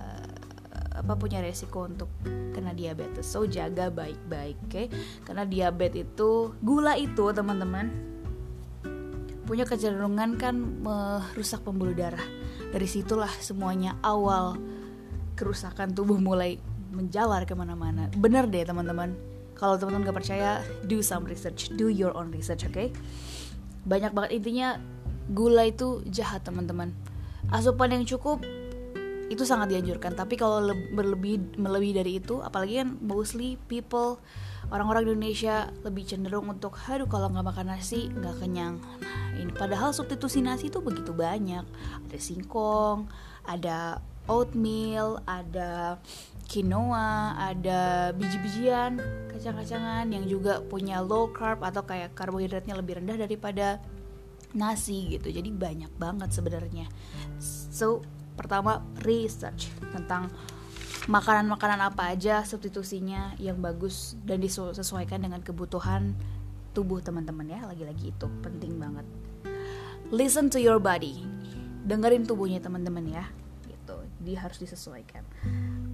apa 0.95 1.19
punya 1.19 1.43
resiko 1.43 1.91
untuk 1.91 2.07
kena 2.55 2.71
diabetes. 2.71 3.27
So 3.27 3.51
jaga 3.51 3.91
baik-baik, 3.91 4.57
oke? 4.63 4.71
Okay? 4.71 4.87
Karena 5.27 5.43
diabetes 5.43 6.07
itu 6.07 6.55
gula 6.63 6.95
itu 6.95 7.35
teman-teman 7.35 7.91
punya 9.45 9.69
kecenderungan 9.69 10.39
kan 10.39 10.55
merusak 10.57 11.67
pembuluh 11.67 11.93
darah. 11.93 12.23
Dari 12.71 12.87
situlah 12.87 13.31
semuanya 13.43 13.99
awal 14.01 14.57
kerusakan 15.35 15.91
tubuh 15.93 16.17
mulai 16.17 16.63
menjalar 16.95 17.43
ke 17.45 17.53
mana-mana. 17.59 18.09
Bener 18.15 18.47
deh 18.47 18.63
teman-teman. 18.63 19.13
Kalau 19.55 19.79
teman-teman 19.79 20.07
gak 20.07 20.19
percaya 20.23 20.63
do 20.87 21.03
some 21.03 21.27
research. 21.27 21.75
Do 21.75 21.91
your 21.91 22.15
own 22.15 22.31
research 22.31 22.67
oke 22.67 22.75
okay? 22.75 22.89
banyak 23.85 24.17
banget 24.17 24.31
intinya 24.41 24.81
gula 25.33 25.69
itu 25.69 26.01
jahat 26.09 26.45
teman-teman. 26.45 26.93
Asupan 27.53 27.93
yang 27.93 28.05
cukup 28.09 28.41
itu 29.29 29.45
sangat 29.45 29.73
dianjurkan. 29.73 30.17
Tapi 30.17 30.37
kalau 30.37 30.73
berlebih 30.93 31.57
melebihi 31.57 31.95
dari 31.97 32.13
itu 32.21 32.41
apalagi 32.41 32.81
kan 32.81 32.97
mostly 33.01 33.57
people 33.69 34.21
orang-orang 34.73 35.13
Indonesia 35.13 35.69
lebih 35.85 36.09
cenderung 36.09 36.49
untuk 36.49 36.77
aduh 36.89 37.09
kalau 37.09 37.29
nggak 37.29 37.45
makan 37.45 37.77
nasi 37.77 38.09
nggak 38.09 38.41
kenyang. 38.41 38.81
Nah 39.01 39.37
ini 39.37 39.53
padahal 39.53 39.93
substitusi 39.93 40.41
nasi 40.41 40.73
itu 40.73 40.81
begitu 40.81 41.13
banyak. 41.13 41.65
Ada 42.09 42.19
singkong 42.21 43.09
ada 43.45 44.01
oatmeal, 44.25 45.21
ada 45.29 46.01
quinoa, 46.49 47.35
ada 47.37 48.13
biji-bijian, 48.15 49.01
kacang-kacangan 49.33 50.07
yang 50.09 50.25
juga 50.29 50.61
punya 50.65 51.01
low 51.01 51.33
carb 51.33 51.65
atau 51.65 51.83
kayak 51.85 52.13
karbohidratnya 52.13 52.77
lebih 52.79 53.01
rendah 53.03 53.19
daripada 53.19 53.81
nasi 54.55 55.19
gitu. 55.19 55.33
Jadi 55.33 55.51
banyak 55.51 55.93
banget 55.99 56.31
sebenarnya. 56.31 56.87
So, 57.73 58.05
pertama 58.39 58.85
research 59.03 59.73
tentang 59.91 60.31
makanan-makanan 61.11 61.93
apa 61.93 62.17
aja 62.17 62.47
substitusinya 62.47 63.37
yang 63.37 63.61
bagus 63.61 64.17
dan 64.25 64.41
disesuaikan 64.41 65.21
dengan 65.21 65.45
kebutuhan 65.45 66.15
tubuh 66.73 67.03
teman-teman 67.03 67.51
ya. 67.51 67.61
Lagi-lagi 67.67 68.15
itu 68.15 68.27
penting 68.41 68.79
banget. 68.79 69.07
Listen 70.15 70.49
to 70.49 70.63
your 70.63 70.79
body. 70.79 71.25
Dengerin 71.85 72.25
tubuhnya 72.25 72.65
teman-teman 72.65 73.05
ya 73.05 73.29
jadi 74.25 74.41
harus 74.41 74.57
disesuaikan 74.57 75.21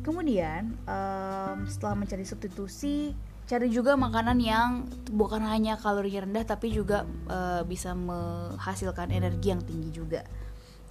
kemudian 0.01 0.77
um, 0.89 1.65
setelah 1.69 1.95
mencari 1.97 2.25
substitusi 2.25 3.13
cari 3.51 3.67
juga 3.67 3.99
makanan 3.99 4.39
yang 4.39 4.87
bukan 5.11 5.43
hanya 5.43 5.75
kalori 5.75 6.15
rendah 6.15 6.47
tapi 6.47 6.71
juga 6.71 7.03
uh, 7.27 7.67
bisa 7.67 7.99
menghasilkan 7.99 9.11
energi 9.11 9.51
yang 9.51 9.59
tinggi 9.67 9.91
juga. 9.91 10.23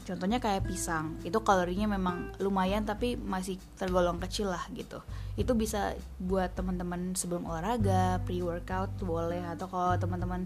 Contohnya 0.04 0.44
kayak 0.44 0.68
pisang. 0.68 1.16
Itu 1.24 1.40
kalorinya 1.40 1.88
memang 1.96 2.36
lumayan 2.44 2.84
tapi 2.84 3.16
masih 3.16 3.56
tergolong 3.80 4.20
kecil 4.20 4.52
lah 4.52 4.66
gitu. 4.76 5.00
Itu 5.40 5.56
bisa 5.56 5.96
buat 6.20 6.52
teman-teman 6.52 7.16
sebelum 7.16 7.48
olahraga 7.48 8.20
pre 8.28 8.44
workout 8.44 8.92
boleh 9.00 9.40
atau 9.56 9.72
kalau 9.72 9.96
teman-teman 9.96 10.44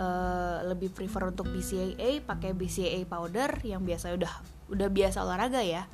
uh, 0.00 0.64
lebih 0.64 0.96
prefer 0.96 1.28
untuk 1.28 1.50
BCAA 1.52 2.24
pakai 2.24 2.56
BCAA 2.56 3.04
powder 3.04 3.60
yang 3.68 3.84
biasa 3.84 4.16
udah 4.16 4.32
udah 4.72 4.88
biasa 4.88 5.20
olahraga 5.20 5.60
ya 5.60 5.84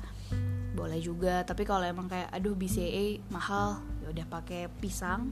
boleh 0.80 0.96
juga 0.96 1.44
tapi 1.44 1.68
kalau 1.68 1.84
emang 1.84 2.08
kayak 2.08 2.32
aduh 2.32 2.56
BCA 2.56 3.20
mahal 3.28 3.84
ya 4.00 4.16
udah 4.16 4.26
pakai 4.32 4.72
pisang 4.80 5.28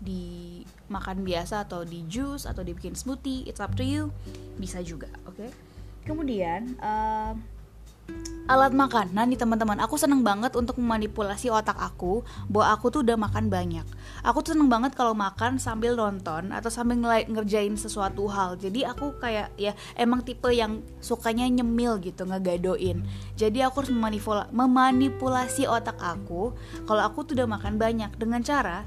di 0.00 0.64
makan 0.88 1.20
biasa 1.20 1.68
atau 1.68 1.84
di 1.84 2.08
jus 2.08 2.48
atau 2.48 2.64
dibikin 2.64 2.96
smoothie 2.96 3.44
it's 3.44 3.60
up 3.60 3.76
to 3.76 3.84
you 3.84 4.08
bisa 4.56 4.80
juga 4.80 5.12
oke 5.28 5.36
okay? 5.36 5.50
kemudian 6.08 6.72
uh, 6.80 7.36
alat 8.46 8.70
makan. 8.70 9.10
Nah 9.10 9.26
nih 9.26 9.38
teman-teman, 9.38 9.82
aku 9.82 9.98
seneng 9.98 10.22
banget 10.22 10.54
untuk 10.54 10.78
memanipulasi 10.78 11.50
otak 11.50 11.74
aku 11.78 12.22
bahwa 12.46 12.66
aku 12.78 12.94
tuh 12.94 13.00
udah 13.02 13.18
makan 13.18 13.50
banyak. 13.50 13.86
Aku 14.22 14.42
tuh 14.42 14.54
seneng 14.54 14.70
banget 14.70 14.94
kalau 14.94 15.18
makan 15.18 15.58
sambil 15.58 15.98
nonton 15.98 16.54
atau 16.54 16.70
sambil 16.70 17.02
ngerjain 17.26 17.74
sesuatu 17.74 18.30
hal. 18.30 18.54
Jadi 18.54 18.86
aku 18.86 19.18
kayak 19.18 19.50
ya 19.58 19.74
emang 19.98 20.22
tipe 20.22 20.46
yang 20.54 20.82
sukanya 21.02 21.46
nyemil 21.50 21.98
gitu, 21.98 22.22
ngegadoin. 22.22 23.02
Jadi 23.34 23.66
aku 23.66 23.82
harus 23.82 23.92
memanipulasi 24.54 25.66
otak 25.66 25.98
aku 25.98 26.54
kalau 26.86 27.02
aku 27.02 27.26
tuh 27.26 27.42
udah 27.42 27.50
makan 27.50 27.82
banyak 27.82 28.14
dengan 28.14 28.46
cara 28.46 28.86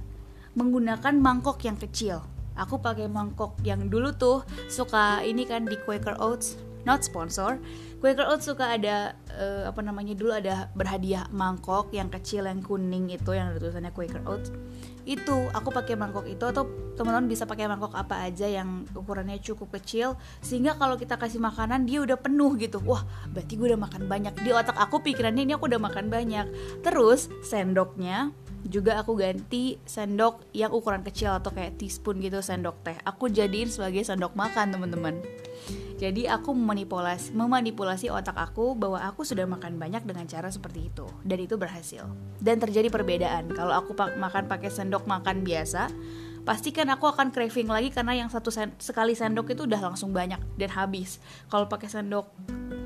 menggunakan 0.55 1.19
mangkok 1.19 1.59
yang 1.67 1.75
kecil. 1.75 2.23
Aku 2.59 2.83
pakai 2.83 3.07
mangkok 3.07 3.55
yang 3.63 3.87
dulu 3.87 4.11
tuh 4.15 4.43
suka 4.67 5.23
ini 5.23 5.47
kan 5.47 5.63
di 5.63 5.79
Quaker 5.79 6.19
Oats, 6.19 6.59
not 6.88 7.03
sponsor. 7.03 7.59
Quaker 8.00 8.27
Oats 8.31 8.48
suka 8.48 8.79
ada 8.79 9.17
uh, 9.36 9.67
apa 9.67 9.83
namanya 9.83 10.15
dulu 10.15 10.31
ada 10.31 10.71
berhadiah 10.71 11.27
mangkok 11.36 11.91
yang 11.91 12.07
kecil 12.07 12.48
yang 12.48 12.63
kuning 12.63 13.12
itu 13.12 13.36
yang 13.36 13.51
ada 13.51 13.59
tulisannya 13.59 13.91
Quaker 13.91 14.24
Oats 14.24 14.51
itu 15.09 15.38
aku 15.57 15.74
pakai 15.74 15.98
mangkok 15.98 16.29
itu 16.29 16.45
atau 16.45 16.69
teman-teman 16.93 17.25
bisa 17.25 17.50
pakai 17.50 17.65
mangkok 17.65 17.98
apa 17.98 18.29
aja 18.29 18.45
yang 18.45 18.86
ukurannya 18.93 19.41
cukup 19.41 19.74
kecil 19.81 20.13
sehingga 20.45 20.77
kalau 20.77 21.01
kita 21.01 21.17
kasih 21.17 21.41
makanan 21.41 21.89
dia 21.89 22.05
udah 22.05 22.19
penuh 22.21 22.53
gitu. 22.62 22.77
Wah 22.86 23.01
berarti 23.33 23.57
gue 23.57 23.74
udah 23.74 23.81
makan 23.81 24.05
banyak. 24.05 24.38
Di 24.45 24.53
otak 24.53 24.77
aku 24.77 25.01
pikirannya 25.01 25.50
ini 25.50 25.53
aku 25.57 25.65
udah 25.65 25.81
makan 25.81 26.13
banyak. 26.13 26.45
Terus 26.86 27.25
sendoknya 27.41 28.29
juga 28.67 28.99
aku 28.99 29.15
ganti 29.15 29.79
sendok 29.87 30.51
yang 30.51 30.75
ukuran 30.75 31.05
kecil 31.05 31.39
atau 31.39 31.53
kayak 31.55 31.79
teaspoon 31.79 32.19
gitu 32.19 32.43
sendok 32.43 32.75
teh. 32.83 32.97
Aku 33.07 33.31
jadiin 33.31 33.71
sebagai 33.71 34.03
sendok 34.03 34.35
makan 34.35 34.75
teman-teman. 34.75 35.15
Jadi 35.99 36.31
aku 36.31 36.55
memanipulasi 36.55 37.35
memanipulasi 37.35 38.07
otak 38.07 38.39
aku 38.39 38.71
bahwa 38.75 39.03
aku 39.03 39.27
sudah 39.27 39.43
makan 39.43 39.75
banyak 39.75 40.03
dengan 40.07 40.27
cara 40.27 40.47
seperti 40.47 40.87
itu. 40.91 41.07
Dan 41.23 41.43
itu 41.43 41.59
berhasil. 41.59 42.07
Dan 42.39 42.59
terjadi 42.59 42.87
perbedaan. 42.87 43.51
Kalau 43.51 43.75
aku 43.75 43.95
makan 43.95 44.47
pakai 44.47 44.71
sendok 44.71 45.03
makan 45.07 45.43
biasa 45.43 45.91
pasti 46.47 46.71
kan 46.71 46.87
aku 46.89 47.05
akan 47.05 47.29
craving 47.35 47.67
lagi 47.67 47.93
karena 47.93 48.15
yang 48.25 48.31
satu 48.31 48.49
sen 48.49 48.73
sekali 48.79 49.13
sendok 49.13 49.53
itu 49.53 49.67
udah 49.67 49.91
langsung 49.91 50.15
banyak 50.15 50.39
dan 50.55 50.71
habis. 50.71 51.19
Kalau 51.51 51.67
pakai 51.67 51.91
sendok 51.91 52.31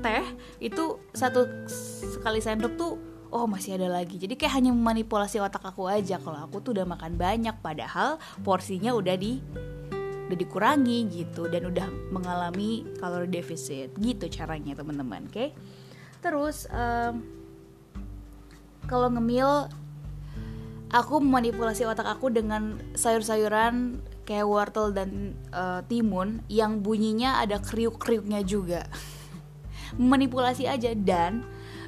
teh 0.04 0.26
itu 0.60 1.00
satu 1.14 1.64
sekali 2.10 2.42
sendok 2.42 2.72
tuh 2.76 3.13
oh 3.34 3.50
masih 3.50 3.74
ada 3.74 3.90
lagi. 3.90 4.14
Jadi 4.14 4.38
kayak 4.38 4.62
hanya 4.62 4.70
memanipulasi 4.70 5.42
otak 5.42 5.66
aku 5.66 5.90
aja. 5.90 6.22
Kalau 6.22 6.38
aku 6.38 6.62
tuh 6.62 6.70
udah 6.78 6.86
makan 6.86 7.18
banyak 7.18 7.58
padahal 7.58 8.22
porsinya 8.46 8.94
udah 8.94 9.18
di 9.18 9.42
udah 10.30 10.38
dikurangi 10.38 11.10
gitu. 11.10 11.50
Dan 11.50 11.66
udah 11.74 11.90
mengalami 12.14 12.86
kalori 13.02 13.26
defisit. 13.26 13.90
Gitu 13.98 14.30
caranya 14.30 14.78
teman-teman 14.78 15.26
oke? 15.26 15.34
Okay? 15.34 15.50
terus 16.24 16.64
um, 16.72 17.20
kalau 18.88 19.12
ngemil 19.12 19.68
aku 20.88 21.20
memanipulasi 21.20 21.84
otak 21.84 22.08
aku 22.08 22.32
dengan 22.32 22.80
sayur-sayuran 22.96 24.00
kayak 24.24 24.48
wortel 24.48 24.88
dan 24.96 25.36
uh, 25.52 25.84
timun 25.84 26.40
yang 26.48 26.80
bunyinya 26.80 27.44
ada 27.44 27.60
kriuk-kriuknya 27.60 28.40
juga. 28.40 28.88
Manipulasi 30.00 30.64
aja 30.64 30.96
dan 30.96 31.44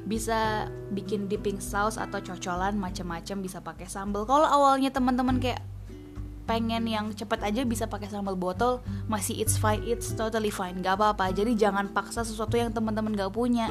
bisa 0.07 0.71
bikin 0.95 1.27
dipping 1.27 1.59
sauce 1.59 1.99
atau 1.99 2.23
cocolan 2.23 2.79
macam-macam 2.79 3.37
bisa 3.43 3.59
pakai 3.59 3.91
sambal. 3.91 4.23
Kalau 4.23 4.47
awalnya 4.47 4.89
teman-teman 4.89 5.37
kayak 5.37 5.59
pengen 6.47 6.87
yang 6.87 7.11
cepet 7.11 7.43
aja 7.43 7.67
bisa 7.67 7.91
pakai 7.91 8.07
sambal 8.07 8.39
botol 8.39 8.79
masih 9.11 9.35
it's 9.35 9.59
fine 9.59 9.83
it's 9.83 10.15
totally 10.15 10.47
fine 10.47 10.79
gak 10.79 10.95
apa-apa. 10.95 11.35
Jadi 11.35 11.59
jangan 11.59 11.91
paksa 11.91 12.23
sesuatu 12.23 12.55
yang 12.55 12.71
teman-teman 12.71 13.13
gak 13.13 13.35
punya. 13.35 13.67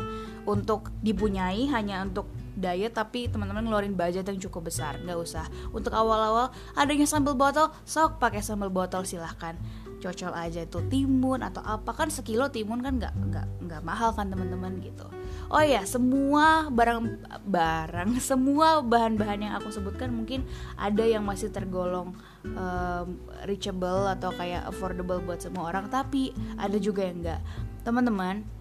Untuk 0.47 0.95
dipunyai 1.02 1.66
hanya 1.73 2.05
untuk 2.05 2.31
diet 2.57 2.97
tapi 2.97 3.28
teman-teman 3.28 3.69
ngeluarin 3.69 3.93
budget 3.93 4.25
yang 4.28 4.40
cukup 4.40 4.69
besar 4.71 5.00
nggak 5.02 5.19
usah. 5.19 5.45
Untuk 5.73 5.90
awal-awal 5.93 6.52
adanya 6.76 7.09
sambal 7.09 7.35
botol 7.35 7.73
sok 7.88 8.21
pakai 8.21 8.45
sambal 8.45 8.69
botol 8.69 9.02
silahkan 9.02 9.57
cocol 10.03 10.33
aja 10.37 10.65
itu 10.65 10.79
timun 10.88 11.41
atau 11.43 11.62
apa. 11.65 11.93
Kan 11.97 12.12
sekilo 12.12 12.49
timun 12.53 12.81
kan 12.85 13.00
nggak 13.00 13.15
nggak 13.15 13.47
nggak 13.67 13.83
mahal 13.83 14.12
kan 14.12 14.29
teman-teman 14.29 14.79
gitu. 14.81 15.07
Oh 15.47 15.62
ya 15.62 15.87
semua 15.87 16.67
barang 16.73 17.23
barang 17.47 18.11
semua 18.31 18.83
bahan-bahan 18.83 19.50
yang 19.50 19.55
aku 19.57 19.71
sebutkan 19.71 20.11
mungkin 20.11 20.43
ada 20.75 21.05
yang 21.07 21.23
masih 21.23 21.55
tergolong 21.55 22.17
um, 22.45 23.07
reachable 23.47 24.11
atau 24.11 24.35
kayak 24.35 24.67
affordable 24.69 25.23
buat 25.23 25.41
semua 25.41 25.71
orang. 25.71 25.87
Tapi 25.87 26.35
ada 26.59 26.76
juga 26.76 27.07
yang 27.07 27.23
enggak 27.23 27.41
teman-teman 27.87 28.56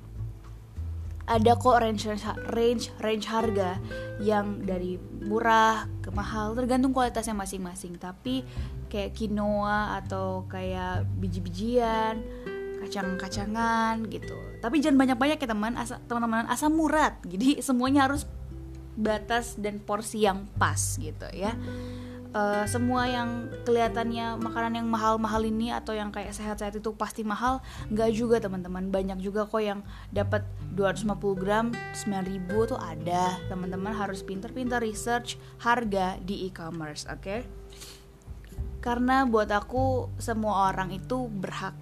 ada 1.26 1.58
kok 1.58 1.82
range 1.82 2.06
range 2.54 2.94
range 3.02 3.26
harga 3.26 3.82
yang 4.22 4.62
dari 4.62 5.02
murah 5.26 5.90
ke 6.06 6.14
mahal 6.14 6.54
tergantung 6.54 6.94
kualitasnya 6.94 7.34
masing-masing. 7.34 7.98
Tapi 7.98 8.46
kayak 8.88 9.18
quinoa 9.18 9.98
atau 10.06 10.46
kayak 10.46 11.10
biji-bijian 11.18 12.22
kacang-kacangan 12.86 14.06
gitu. 14.14 14.38
Tapi 14.62 14.82
jangan 14.82 15.02
banyak-banyak 15.02 15.38
ya 15.42 15.48
teman 15.50 15.74
teman-teman 16.06 16.46
asam 16.50 16.74
murad 16.74 17.18
jadi 17.26 17.62
semuanya 17.62 18.06
harus 18.06 18.30
batas 18.96 19.60
dan 19.60 19.84
porsi 19.84 20.24
yang 20.24 20.48
pas 20.56 20.80
gitu 20.96 21.28
ya 21.36 21.52
uh, 22.36 22.68
semua 22.68 23.08
yang 23.08 23.48
kelihatannya 23.64 24.36
makanan 24.44 24.84
yang 24.84 24.88
mahal-mahal 24.92 25.42
ini 25.48 25.72
atau 25.72 25.96
yang 25.96 26.12
kayak 26.12 26.36
sehat-sehat 26.36 26.76
itu 26.76 26.92
pasti 26.94 27.24
mahal. 27.24 27.64
Nggak 27.88 28.10
juga 28.12 28.38
teman-teman. 28.44 28.92
Banyak 28.92 29.24
juga 29.24 29.48
kok 29.48 29.64
yang 29.64 29.80
dapat 30.12 30.44
250 30.76 31.16
gram 31.40 31.72
9000 31.96 32.70
tuh 32.76 32.80
ada. 32.80 33.40
Teman-teman 33.48 33.96
harus 33.96 34.20
pinter-pinter 34.22 34.84
research 34.84 35.40
harga 35.64 36.20
di 36.20 36.52
e-commerce 36.52 37.08
oke? 37.08 37.24
Okay? 37.24 37.42
karena 38.86 39.26
buat 39.26 39.50
aku 39.50 40.14
semua 40.22 40.70
orang 40.70 40.94
itu 40.94 41.26
berhak 41.26 41.74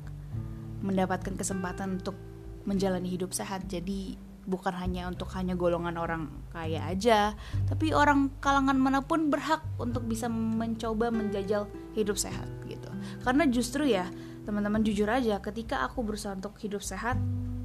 mendapatkan 0.80 1.36
kesempatan 1.36 2.00
untuk 2.00 2.16
menjalani 2.64 3.12
hidup 3.12 3.36
sehat. 3.36 3.68
Jadi 3.68 4.16
bukan 4.44 4.76
hanya 4.76 5.08
untuk 5.08 5.32
hanya 5.40 5.56
golongan 5.56 5.96
orang 5.96 6.28
kaya 6.52 6.84
aja 6.84 7.32
tapi 7.68 7.96
orang 7.96 8.28
kalangan 8.44 8.76
mana 8.76 9.00
pun 9.00 9.32
berhak 9.32 9.64
untuk 9.80 10.04
bisa 10.04 10.28
mencoba 10.28 11.10
menjajal 11.10 11.68
hidup 11.96 12.20
sehat 12.20 12.48
gitu. 12.68 12.90
Karena 13.24 13.48
justru 13.48 13.88
ya 13.88 14.08
teman-teman 14.44 14.84
jujur 14.84 15.08
aja 15.08 15.40
ketika 15.40 15.88
aku 15.88 16.04
berusaha 16.04 16.36
untuk 16.36 16.60
hidup 16.60 16.84
sehat 16.84 17.16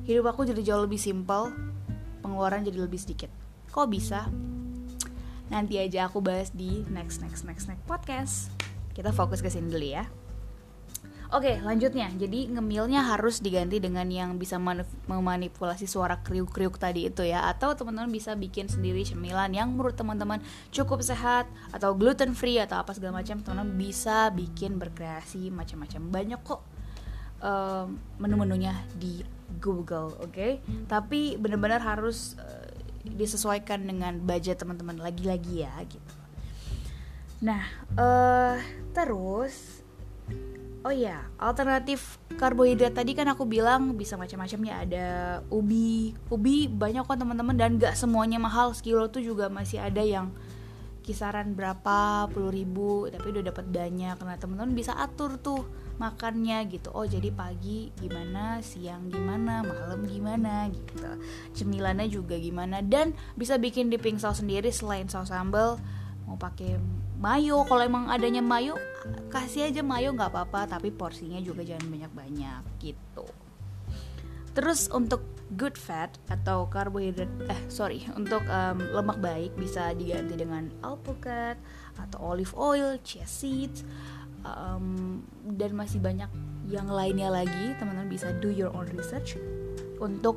hidup 0.06 0.30
aku 0.30 0.46
jadi 0.46 0.62
jauh 0.62 0.86
lebih 0.86 1.00
simpel 1.00 1.50
pengeluaran 2.22 2.62
jadi 2.62 2.78
lebih 2.78 3.00
sedikit. 3.02 3.30
Kok 3.74 3.88
bisa? 3.90 4.30
Nanti 5.48 5.80
aja 5.80 6.06
aku 6.06 6.22
bahas 6.22 6.54
di 6.54 6.86
next 6.92 7.24
next 7.24 7.42
next 7.42 7.66
next 7.66 7.84
podcast. 7.88 8.54
Kita 8.94 9.10
fokus 9.10 9.42
ke 9.42 9.50
sini 9.50 9.70
dulu 9.70 9.88
ya 9.88 10.27
Oke, 11.28 11.60
lanjutnya. 11.60 12.08
Jadi 12.16 12.48
ngemilnya 12.48 13.04
harus 13.04 13.44
diganti 13.44 13.76
dengan 13.76 14.08
yang 14.08 14.40
bisa 14.40 14.56
memanipulasi 15.04 15.84
suara 15.84 16.24
kriuk-kriuk 16.24 16.80
tadi 16.80 17.04
itu 17.04 17.20
ya. 17.20 17.44
Atau 17.52 17.76
teman-teman 17.76 18.08
bisa 18.08 18.32
bikin 18.32 18.64
sendiri 18.64 19.04
cemilan 19.04 19.52
yang 19.52 19.76
menurut 19.76 19.92
teman-teman 19.92 20.40
cukup 20.72 21.04
sehat 21.04 21.44
atau 21.68 21.92
gluten 21.92 22.32
free 22.32 22.56
atau 22.56 22.80
apa 22.80 22.96
segala 22.96 23.20
macam. 23.20 23.44
Teman-teman 23.44 23.76
bisa 23.76 24.32
bikin 24.32 24.80
berkreasi 24.80 25.52
macam-macam. 25.52 26.00
Banyak 26.08 26.40
kok 26.40 26.64
um, 27.44 28.00
menu-menunya 28.16 28.72
di 28.96 29.20
Google, 29.60 30.16
oke? 30.24 30.32
Okay? 30.32 30.52
Tapi 30.88 31.36
benar-benar 31.36 31.84
harus 31.84 32.40
uh, 32.40 32.72
disesuaikan 33.04 33.84
dengan 33.84 34.16
budget 34.16 34.64
teman-teman 34.64 34.96
lagi-lagi 34.96 35.60
ya 35.60 35.76
gitu. 35.84 36.14
Nah, 37.44 37.62
uh, 38.00 38.56
terus 38.96 39.77
oh 40.86 40.94
ya 40.94 41.26
alternatif 41.42 42.22
karbohidrat 42.38 42.94
tadi 42.94 43.12
kan 43.18 43.26
aku 43.26 43.44
bilang 43.44 43.98
bisa 43.98 44.14
macam-macam 44.14 44.60
ya 44.62 44.74
ada 44.86 45.06
ubi. 45.50 46.14
Ubi 46.30 46.70
banyak 46.70 47.02
kok 47.02 47.18
teman-teman 47.18 47.56
dan 47.58 47.76
gak 47.82 47.98
semuanya 47.98 48.38
mahal. 48.38 48.70
Sekilo 48.72 49.10
tuh 49.10 49.22
juga 49.22 49.50
masih 49.50 49.82
ada 49.82 50.00
yang 50.00 50.30
kisaran 51.02 51.56
berapa 51.56 52.28
puluh 52.28 52.52
ribu 52.52 53.08
tapi 53.08 53.32
udah 53.32 53.48
dapat 53.48 53.66
banyak. 53.72 54.16
Nah 54.22 54.36
teman-teman 54.38 54.76
bisa 54.76 54.92
atur 54.94 55.40
tuh 55.40 55.66
makannya 55.98 56.62
gitu. 56.70 56.94
Oh 56.94 57.02
jadi 57.02 57.34
pagi 57.34 57.90
gimana 57.98 58.62
siang 58.62 59.10
gimana 59.10 59.66
malam 59.66 60.06
gimana 60.06 60.70
gitu. 60.70 61.10
Cemilannya 61.58 62.06
juga 62.06 62.38
gimana. 62.38 62.84
Dan 62.86 63.18
bisa 63.34 63.58
bikin 63.58 63.90
dipping 63.90 64.20
sauce 64.22 64.44
sendiri 64.44 64.70
selain 64.70 65.10
saus 65.10 65.34
sambal 65.34 65.80
mau 66.28 66.36
pakai 66.36 66.76
mayo 67.18 67.66
kalau 67.66 67.82
emang 67.82 68.06
adanya 68.06 68.38
mayo 68.38 68.78
kasih 69.28 69.66
aja 69.68 69.82
mayo 69.82 70.14
nggak 70.14 70.30
apa-apa 70.30 70.78
tapi 70.78 70.94
porsinya 70.94 71.42
juga 71.42 71.66
jangan 71.66 71.90
banyak-banyak 71.90 72.62
gitu. 72.78 73.26
Terus 74.54 74.90
untuk 74.90 75.22
good 75.56 75.74
fat 75.80 76.12
atau 76.28 76.68
karbohidrat 76.68 77.30
eh 77.48 77.60
sorry 77.72 78.04
untuk 78.18 78.44
um, 78.46 78.78
lemak 78.92 79.18
baik 79.18 79.52
bisa 79.56 79.96
diganti 79.96 80.36
dengan 80.36 80.68
alpukat 80.84 81.56
atau 81.96 82.36
olive 82.36 82.52
oil 82.52 83.00
chia 83.00 83.24
seeds 83.24 83.82
um, 84.44 85.18
dan 85.56 85.72
masih 85.72 85.98
banyak 85.98 86.28
yang 86.68 86.84
lainnya 86.84 87.32
lagi 87.32 87.72
teman-teman 87.80 88.12
bisa 88.12 88.28
do 88.44 88.52
your 88.52 88.68
own 88.76 88.84
research 88.92 89.40
untuk 90.04 90.36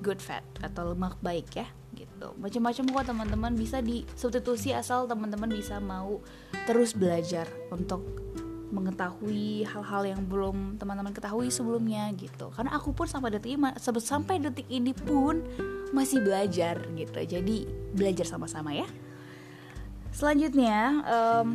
good 0.00 0.18
fat 0.18 0.42
atau 0.64 0.96
lemak 0.96 1.20
baik 1.20 1.52
ya 1.52 1.68
gitu. 1.98 2.38
Macam-macam 2.38 2.84
kok 2.86 3.06
teman-teman. 3.10 3.52
Bisa 3.58 3.82
disubstitusi 3.82 4.70
asal 4.70 5.10
teman-teman 5.10 5.50
bisa 5.50 5.82
mau 5.82 6.22
terus 6.70 6.94
belajar 6.94 7.50
untuk 7.74 8.06
mengetahui 8.68 9.64
hal-hal 9.64 10.02
yang 10.04 10.22
belum 10.28 10.76
teman-teman 10.76 11.10
ketahui 11.10 11.48
sebelumnya 11.48 12.12
gitu. 12.14 12.52
Karena 12.52 12.76
aku 12.76 12.92
pun 12.92 13.08
sampai 13.08 13.34
detik 13.34 13.56
ini 13.56 13.66
sampai 13.80 14.36
detik 14.38 14.68
ini 14.68 14.92
pun 14.92 15.40
masih 15.90 16.20
belajar 16.20 16.78
gitu. 16.94 17.18
Jadi 17.18 17.64
belajar 17.96 18.28
sama-sama 18.28 18.76
ya. 18.76 18.86
Selanjutnya 20.12 21.04
um, 21.04 21.48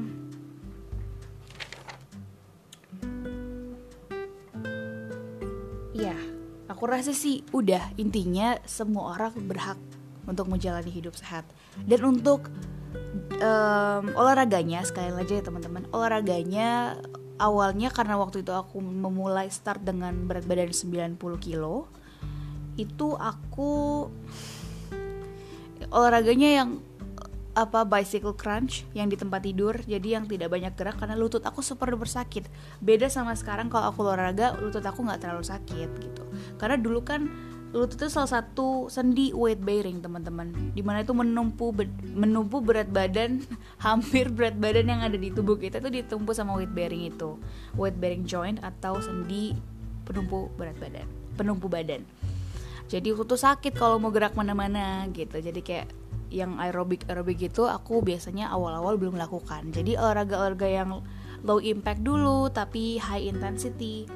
ya 5.93 6.17
aku 6.65 6.83
rasa 6.89 7.13
sih 7.13 7.45
udah 7.53 7.93
intinya 8.01 8.57
semua 8.65 9.13
orang 9.17 9.33
berhak 9.45 9.77
untuk 10.27 10.47
menjalani 10.47 10.89
hidup 10.89 11.15
sehat. 11.17 11.43
Dan 11.83 12.03
untuk 12.05 12.47
um, 13.41 14.03
olahraganya 14.15 14.83
sekali 14.85 15.11
lagi 15.11 15.39
ya 15.39 15.43
teman-teman 15.45 15.87
olahraganya 15.89 16.99
awalnya 17.41 17.89
karena 17.89 18.15
waktu 18.19 18.45
itu 18.45 18.53
aku 18.53 18.79
memulai 18.79 19.49
start 19.49 19.81
dengan 19.81 20.13
berat 20.29 20.45
badan 20.45 20.71
90 20.71 21.17
kilo 21.41 21.89
itu 22.77 23.13
aku 23.17 24.07
olahraganya 25.93 26.63
yang 26.63 26.69
apa 27.53 27.85
bicycle 27.85 28.33
crunch 28.33 28.81
yang 28.97 29.05
di 29.05 29.13
tempat 29.13 29.45
tidur 29.45 29.77
jadi 29.85 30.17
yang 30.17 30.25
tidak 30.25 30.49
banyak 30.49 30.73
gerak 30.73 30.97
karena 30.97 31.13
lutut 31.13 31.45
aku 31.45 31.61
super 31.61 31.93
bersakit 31.93 32.49
beda 32.81 33.13
sama 33.13 33.37
sekarang 33.37 33.69
kalau 33.69 33.93
aku 33.93 34.01
olahraga 34.01 34.57
lutut 34.57 34.81
aku 34.81 35.05
nggak 35.05 35.21
terlalu 35.21 35.45
sakit 35.45 35.89
gitu. 36.01 36.23
Karena 36.57 36.81
dulu 36.81 37.05
kan 37.05 37.29
lutut 37.73 37.97
itu 37.97 38.07
salah 38.07 38.29
satu 38.29 38.87
sendi 38.87 39.33
weight 39.33 39.59
bearing 39.59 39.99
teman-teman. 39.99 40.53
Di 40.77 40.85
mana 40.85 41.01
itu 41.01 41.11
menumpu 41.11 41.73
menumpu 42.13 42.61
berat 42.61 42.87
badan 42.93 43.41
hampir 43.85 44.29
berat 44.29 44.55
badan 44.55 44.93
yang 44.93 45.01
ada 45.01 45.17
di 45.17 45.33
tubuh 45.33 45.57
kita 45.57 45.81
itu 45.81 45.89
ditumpu 45.89 46.37
sama 46.37 46.53
weight 46.53 46.71
bearing 46.71 47.09
itu. 47.09 47.35
Weight 47.73 47.97
bearing 47.97 48.29
joint 48.29 48.61
atau 48.61 49.01
sendi 49.01 49.57
penumpu 50.05 50.53
berat 50.53 50.77
badan 50.77 51.09
penumpu 51.33 51.65
badan. 51.65 52.05
Jadi 52.87 53.09
aku 53.09 53.25
tuh 53.25 53.41
sakit 53.41 53.73
kalau 53.73 53.97
mau 53.97 54.13
gerak 54.13 54.37
mana-mana 54.37 55.09
gitu. 55.09 55.41
Jadi 55.41 55.65
kayak 55.65 55.89
yang 56.33 56.57
aerobik 56.57 57.05
aerobik 57.05 57.37
gitu 57.37 57.69
aku 57.69 58.01
biasanya 58.01 58.49
awal-awal 58.49 58.97
belum 58.97 59.21
lakukan 59.21 59.69
jadi 59.69 60.01
olahraga-olahraga 60.01 60.65
yang 60.65 60.89
low 61.45 61.61
impact 61.61 62.01
dulu 62.01 62.49
tapi 62.49 62.97
high 62.97 63.29
intensity 63.29 64.09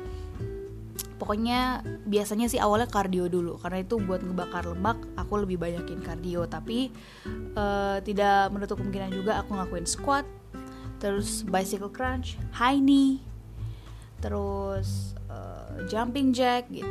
pokoknya 1.18 1.82
biasanya 2.06 2.48
sih 2.48 2.62
awalnya 2.62 2.88
kardio 2.88 3.28
dulu 3.28 3.58
karena 3.60 3.82
itu 3.82 3.98
buat 3.98 4.22
ngebakar 4.22 4.70
lemak 4.70 4.98
aku 5.18 5.44
lebih 5.44 5.58
banyakin 5.58 6.00
kardio. 6.02 6.46
Tapi 6.46 6.94
uh, 7.58 7.98
tidak 8.06 8.54
menutup 8.54 8.80
kemungkinan 8.80 9.12
juga 9.12 9.42
aku 9.42 9.58
ngelakuin 9.58 9.90
squat 9.90 10.26
terus 10.98 11.46
bicycle 11.46 11.94
crunch 11.94 12.42
high 12.58 12.82
knee 12.82 13.22
terus 14.18 15.14
uh, 15.30 15.86
jumping 15.86 16.34
jack 16.34 16.66
gitu. 16.74 16.90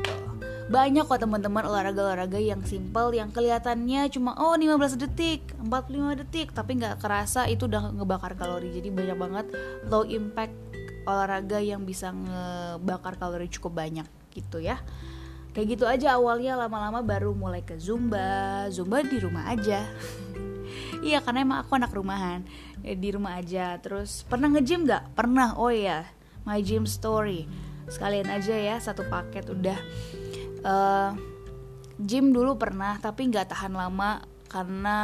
Banyak 0.66 1.06
kok 1.06 1.22
teman-teman 1.22 1.62
olahraga-olahraga 1.62 2.42
yang 2.42 2.58
simple 2.66 3.14
yang 3.14 3.30
kelihatannya 3.30 4.10
cuma 4.10 4.34
oh 4.34 4.54
15 4.58 4.98
detik 4.98 5.54
45 5.62 6.22
detik 6.26 6.50
tapi 6.50 6.78
nggak 6.78 6.98
kerasa 6.98 7.46
itu 7.46 7.70
udah 7.70 7.94
ngebakar 7.94 8.34
kalori. 8.34 8.74
Jadi 8.74 8.90
banyak 8.90 9.18
banget 9.18 9.46
low 9.90 10.02
impact 10.06 10.54
olahraga 11.06 11.62
yang 11.62 11.86
bisa 11.86 12.10
ngebakar 12.10 13.14
kalori 13.18 13.46
cukup 13.46 13.78
banyak 13.78 14.06
gitu 14.37 14.61
ya. 14.61 14.77
Kayak 15.57 15.66
gitu 15.72 15.85
aja 15.88 16.20
awalnya 16.20 16.53
lama-lama 16.61 17.01
baru 17.01 17.33
mulai 17.33 17.64
ke 17.64 17.81
zumba. 17.81 18.68
Zumba 18.68 19.01
di 19.01 19.16
rumah 19.16 19.49
aja. 19.49 19.81
Iya 20.96 21.22
karena 21.22 21.46
emang 21.46 21.59
aku 21.62 21.79
anak 21.79 21.94
rumahan. 21.94 22.42
Ya, 22.83 22.99
di 22.99 23.09
rumah 23.14 23.38
aja. 23.38 23.79
Terus 23.79 24.27
pernah 24.27 24.51
nge-gym 24.51 24.85
nggak? 24.85 25.14
Pernah. 25.14 25.55
Oh 25.55 25.70
ya 25.70 26.03
my 26.46 26.62
gym 26.62 26.87
story. 26.87 27.44
Sekalian 27.90 28.31
aja 28.31 28.55
ya 28.55 28.77
satu 28.79 29.05
paket 29.11 29.51
udah. 29.51 29.79
Uh, 30.66 31.11
gym 32.01 32.31
dulu 32.31 32.57
pernah 32.57 32.96
tapi 33.03 33.29
nggak 33.29 33.51
tahan 33.53 33.75
lama 33.75 34.22
karena 34.46 34.99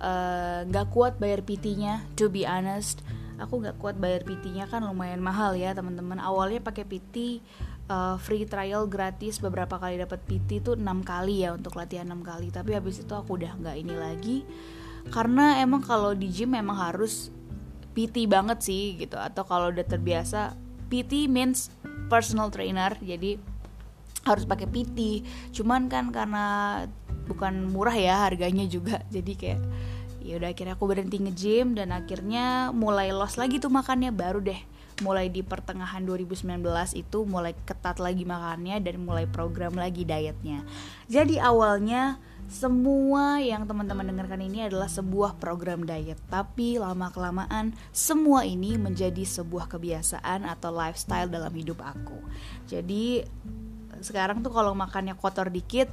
eh, 0.00 0.58
nggak 0.64 0.86
uh, 0.88 0.90
kuat 0.90 1.20
bayar 1.20 1.44
PT-nya 1.44 2.08
to 2.16 2.32
be 2.32 2.48
honest. 2.48 3.04
Aku 3.38 3.62
nggak 3.62 3.78
kuat 3.78 4.00
bayar 4.00 4.24
PT-nya 4.26 4.66
kan 4.66 4.82
lumayan 4.82 5.22
mahal 5.22 5.54
ya 5.54 5.76
teman-teman. 5.76 6.18
Awalnya 6.18 6.64
pakai 6.64 6.88
PT 6.88 7.44
uh, 7.88 8.16
free 8.20 8.44
trial 8.44 8.86
gratis 8.86 9.40
beberapa 9.40 9.80
kali 9.80 9.98
dapat 9.98 10.20
PT 10.28 10.62
itu 10.62 10.70
enam 10.76 11.00
kali 11.02 11.42
ya 11.42 11.56
untuk 11.56 11.74
latihan 11.74 12.06
enam 12.06 12.22
kali. 12.22 12.52
Tapi 12.52 12.76
habis 12.76 13.00
itu 13.02 13.12
aku 13.16 13.40
udah 13.40 13.52
nggak 13.58 13.76
ini 13.76 13.94
lagi. 13.96 14.36
Karena 15.08 15.58
emang 15.64 15.80
kalau 15.80 16.12
di 16.12 16.28
gym 16.28 16.52
memang 16.54 16.76
harus 16.76 17.32
PT 17.96 18.28
banget 18.28 18.60
sih 18.62 19.00
gitu. 19.00 19.16
Atau 19.16 19.48
kalau 19.48 19.72
udah 19.72 19.84
terbiasa 19.84 20.54
PT 20.92 21.26
means 21.26 21.72
personal 22.12 22.52
trainer. 22.52 22.94
Jadi 23.00 23.40
harus 24.26 24.44
pakai 24.44 24.68
PT 24.68 25.24
cuman 25.56 25.88
kan 25.88 26.12
karena 26.12 26.84
bukan 27.24 27.72
murah 27.72 27.96
ya 27.96 28.28
harganya 28.28 28.68
juga. 28.68 29.00
Jadi 29.14 29.32
kayak 29.34 29.60
ya 30.20 30.36
udah 30.36 30.52
akhirnya 30.52 30.76
aku 30.76 30.84
berhenti 30.84 31.16
nge-gym 31.24 31.72
dan 31.72 31.88
akhirnya 31.96 32.68
mulai 32.76 33.16
los 33.16 33.40
lagi 33.40 33.56
tuh 33.56 33.72
makannya. 33.72 34.12
Baru 34.12 34.44
deh 34.44 34.77
mulai 35.00 35.30
di 35.30 35.46
pertengahan 35.46 36.02
2019 36.02 36.58
itu 36.98 37.18
mulai 37.24 37.54
ketat 37.66 38.02
lagi 38.02 38.26
makannya 38.26 38.82
dan 38.82 39.02
mulai 39.02 39.26
program 39.30 39.74
lagi 39.78 40.02
dietnya. 40.02 40.66
Jadi 41.06 41.38
awalnya 41.38 42.18
semua 42.48 43.44
yang 43.44 43.68
teman-teman 43.68 44.08
dengarkan 44.08 44.40
ini 44.40 44.64
adalah 44.64 44.88
sebuah 44.88 45.36
program 45.36 45.84
diet, 45.84 46.16
tapi 46.32 46.80
lama 46.80 47.12
kelamaan 47.12 47.76
semua 47.92 48.48
ini 48.48 48.80
menjadi 48.80 49.20
sebuah 49.20 49.68
kebiasaan 49.68 50.48
atau 50.48 50.72
lifestyle 50.72 51.28
dalam 51.28 51.52
hidup 51.52 51.84
aku. 51.84 52.16
Jadi 52.64 53.20
sekarang 54.00 54.40
tuh 54.40 54.48
kalau 54.48 54.72
makannya 54.72 55.12
kotor 55.18 55.52
dikit 55.52 55.92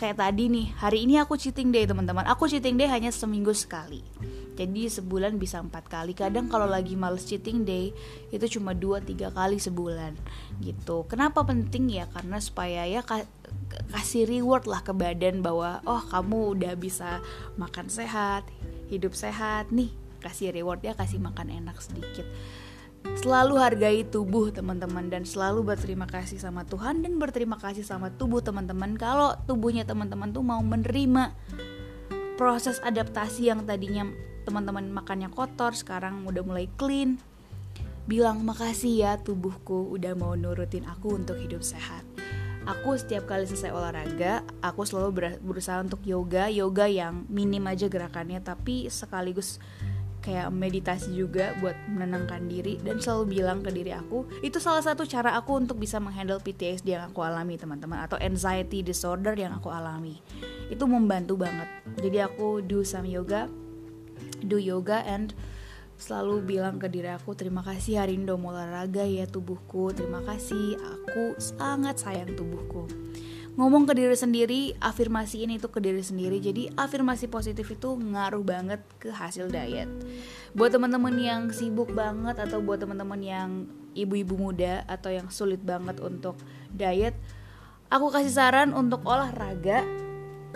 kayak 0.00 0.16
tadi 0.16 0.48
nih 0.48 0.72
hari 0.80 1.04
ini 1.04 1.20
aku 1.20 1.36
cheating 1.36 1.68
day 1.68 1.84
teman-teman. 1.84 2.24
Aku 2.32 2.48
cheating 2.48 2.80
day 2.80 2.88
hanya 2.88 3.12
seminggu 3.12 3.52
sekali. 3.52 4.00
Jadi 4.56 4.88
sebulan 4.88 5.36
bisa 5.36 5.60
empat 5.60 5.92
kali. 5.92 6.16
Kadang 6.16 6.48
kalau 6.48 6.64
lagi 6.64 6.96
males 6.96 7.28
cheating 7.28 7.68
day 7.68 7.92
itu 8.32 8.56
cuma 8.56 8.72
dua 8.72 9.04
tiga 9.04 9.28
kali 9.28 9.60
sebulan 9.60 10.16
gitu. 10.64 11.04
Kenapa 11.04 11.44
penting 11.44 12.00
ya? 12.00 12.08
Karena 12.08 12.40
supaya 12.40 12.88
ya 12.88 13.04
kasih 13.92 14.24
reward 14.24 14.64
lah 14.64 14.80
ke 14.80 14.96
badan 14.96 15.44
bahwa 15.44 15.84
oh 15.84 16.00
kamu 16.08 16.56
udah 16.56 16.72
bisa 16.80 17.20
makan 17.60 17.92
sehat 17.92 18.48
hidup 18.88 19.12
sehat. 19.12 19.68
Nih 19.68 19.92
kasih 20.24 20.56
reward 20.56 20.80
ya 20.80 20.96
kasih 20.96 21.20
makan 21.20 21.52
enak 21.52 21.76
sedikit 21.76 22.24
selalu 23.20 23.60
hargai 23.60 24.00
tubuh 24.08 24.48
teman-teman 24.48 25.12
dan 25.12 25.28
selalu 25.28 25.74
berterima 25.74 26.08
kasih 26.08 26.40
sama 26.40 26.64
Tuhan 26.64 27.04
dan 27.04 27.20
berterima 27.20 27.60
kasih 27.60 27.84
sama 27.84 28.08
tubuh 28.08 28.40
teman-teman 28.40 28.96
kalau 28.96 29.36
tubuhnya 29.44 29.84
teman-teman 29.84 30.32
tuh 30.32 30.40
mau 30.40 30.60
menerima 30.64 31.36
proses 32.40 32.80
adaptasi 32.80 33.52
yang 33.52 33.68
tadinya 33.68 34.08
teman-teman 34.48 34.88
makannya 34.88 35.28
kotor 35.28 35.76
sekarang 35.76 36.24
udah 36.24 36.40
mulai 36.40 36.66
clean. 36.80 37.20
Bilang 38.08 38.40
makasih 38.42 39.04
ya 39.04 39.12
tubuhku 39.20 39.92
udah 39.92 40.16
mau 40.16 40.32
nurutin 40.32 40.88
aku 40.88 41.20
untuk 41.20 41.36
hidup 41.36 41.60
sehat. 41.60 42.02
Aku 42.64 42.96
setiap 42.96 43.28
kali 43.28 43.44
selesai 43.44 43.72
olahraga 43.72 44.44
aku 44.64 44.84
selalu 44.88 45.36
berusaha 45.44 45.80
untuk 45.80 46.00
yoga 46.04 46.48
yoga 46.48 46.88
yang 46.88 47.28
minim 47.28 47.64
aja 47.68 47.88
gerakannya 47.88 48.40
tapi 48.40 48.88
sekaligus 48.88 49.60
kayak 50.30 50.46
meditasi 50.54 51.10
juga 51.10 51.50
buat 51.58 51.74
menenangkan 51.90 52.46
diri 52.46 52.78
dan 52.78 53.02
selalu 53.02 53.42
bilang 53.42 53.58
ke 53.66 53.74
diri 53.74 53.90
aku 53.90 54.22
itu 54.46 54.62
salah 54.62 54.78
satu 54.78 55.02
cara 55.02 55.34
aku 55.34 55.58
untuk 55.58 55.82
bisa 55.82 55.98
menghandle 55.98 56.38
PTSD 56.38 56.94
yang 56.94 57.10
aku 57.10 57.26
alami 57.26 57.58
teman-teman 57.58 58.06
atau 58.06 58.14
anxiety 58.22 58.86
disorder 58.86 59.34
yang 59.34 59.50
aku 59.50 59.74
alami. 59.74 60.22
Itu 60.70 60.86
membantu 60.86 61.34
banget. 61.34 61.66
Jadi 61.98 62.18
aku 62.22 62.62
do 62.62 62.86
some 62.86 63.10
yoga 63.10 63.50
do 64.46 64.56
yoga 64.62 65.02
and 65.02 65.34
selalu 65.98 66.56
bilang 66.56 66.78
ke 66.78 66.86
diri 66.86 67.10
aku 67.10 67.34
terima 67.34 67.60
kasih 67.66 68.00
hari 68.00 68.14
ini 68.14 68.30
udah 68.30 68.38
olahraga 68.38 69.02
ya 69.02 69.26
tubuhku. 69.26 69.90
Terima 69.90 70.22
kasih 70.22 70.78
aku 70.78 71.34
sangat 71.42 71.98
sayang 71.98 72.38
tubuhku 72.38 72.86
ngomong 73.58 73.86
ke 73.86 73.98
diri 73.98 74.14
sendiri 74.14 74.60
afirmasi 74.78 75.46
ini 75.46 75.58
itu 75.58 75.66
ke 75.66 75.82
diri 75.82 76.02
sendiri. 76.02 76.38
Jadi 76.38 76.70
afirmasi 76.74 77.26
positif 77.26 77.66
itu 77.70 77.98
ngaruh 77.98 78.42
banget 78.42 78.82
ke 79.02 79.10
hasil 79.10 79.50
diet. 79.50 79.90
Buat 80.54 80.74
teman-teman 80.74 81.14
yang 81.18 81.42
sibuk 81.50 81.90
banget 81.94 82.38
atau 82.38 82.62
buat 82.62 82.78
teman-teman 82.78 83.20
yang 83.22 83.50
ibu-ibu 83.96 84.38
muda 84.38 84.86
atau 84.86 85.10
yang 85.10 85.26
sulit 85.34 85.58
banget 85.62 85.98
untuk 85.98 86.38
diet 86.70 87.18
aku 87.90 88.06
kasih 88.14 88.32
saran 88.32 88.70
untuk 88.70 89.02
olahraga 89.02 89.82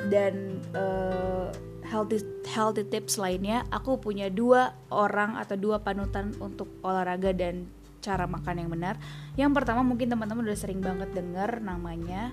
dan 0.08 0.62
uh, 0.72 1.50
healthy 1.82 2.22
healthy 2.48 2.86
tips 2.86 3.18
lainnya. 3.18 3.66
Aku 3.74 3.98
punya 3.98 4.30
dua 4.30 4.78
orang 4.88 5.36
atau 5.36 5.58
dua 5.58 5.82
panutan 5.82 6.32
untuk 6.38 6.70
olahraga 6.86 7.34
dan 7.34 7.66
cara 8.00 8.30
makan 8.30 8.64
yang 8.64 8.70
benar. 8.70 8.94
Yang 9.34 9.52
pertama 9.60 9.82
mungkin 9.82 10.08
teman-teman 10.08 10.46
udah 10.46 10.58
sering 10.58 10.80
banget 10.80 11.10
dengar 11.12 11.58
namanya 11.58 12.32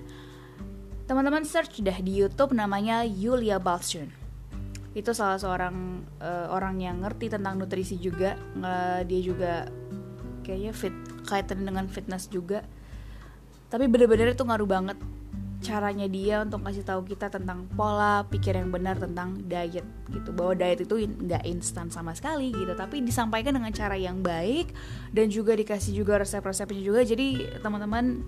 teman-teman 1.04 1.42
search 1.42 1.82
dah 1.82 1.98
di 1.98 2.22
YouTube 2.22 2.54
namanya 2.54 3.02
Yulia 3.02 3.58
Balchun 3.58 4.22
itu 4.92 5.10
salah 5.16 5.40
seorang 5.40 6.04
uh, 6.20 6.52
orang 6.52 6.76
yang 6.76 7.00
ngerti 7.00 7.32
tentang 7.32 7.56
nutrisi 7.56 7.96
juga. 7.96 8.36
Uh, 8.60 9.00
dia 9.08 9.20
juga 9.24 9.52
kayaknya 10.44 10.72
fit 10.76 10.92
kaitan 11.24 11.64
dengan 11.64 11.88
fitness 11.88 12.28
juga. 12.28 12.60
Tapi 13.72 13.88
bener-bener 13.88 14.36
itu 14.36 14.44
ngaruh 14.44 14.68
banget 14.68 14.98
caranya 15.62 16.10
dia 16.10 16.42
untuk 16.42 16.66
kasih 16.66 16.82
tahu 16.82 17.06
kita 17.06 17.30
tentang 17.30 17.70
pola 17.78 18.26
pikir 18.26 18.58
yang 18.58 18.68
benar 18.68 19.00
tentang 19.00 19.40
diet 19.48 19.86
gitu. 20.12 20.28
Bahwa 20.36 20.52
diet 20.52 20.84
itu 20.84 21.08
nggak 21.08 21.48
instan 21.48 21.88
sama 21.88 22.12
sekali 22.12 22.52
gitu. 22.52 22.76
Tapi 22.76 23.00
disampaikan 23.00 23.56
dengan 23.56 23.72
cara 23.72 23.96
yang 23.96 24.20
baik 24.20 24.76
dan 25.16 25.32
juga 25.32 25.56
dikasih 25.56 25.96
juga 25.96 26.20
resep-resepnya 26.20 26.82
juga. 26.84 27.00
Jadi 27.00 27.48
teman-teman 27.64 28.20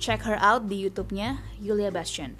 check 0.00 0.24
her 0.24 0.40
out 0.40 0.66
di 0.66 0.88
YouTube-nya 0.88 1.44
Yulia 1.60 1.92
Bastian. 1.92 2.34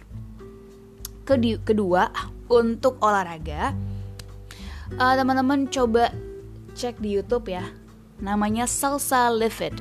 Kedua, 1.29 2.11
untuk 2.51 2.99
olahraga, 2.99 3.77
uh, 4.97 5.15
teman-teman 5.15 5.69
coba 5.69 6.11
cek 6.75 6.99
di 6.99 7.21
YouTube 7.21 7.53
ya. 7.53 7.69
Namanya 8.19 8.65
Salsa 8.67 9.31
Live 9.33 9.65
It 9.65 9.77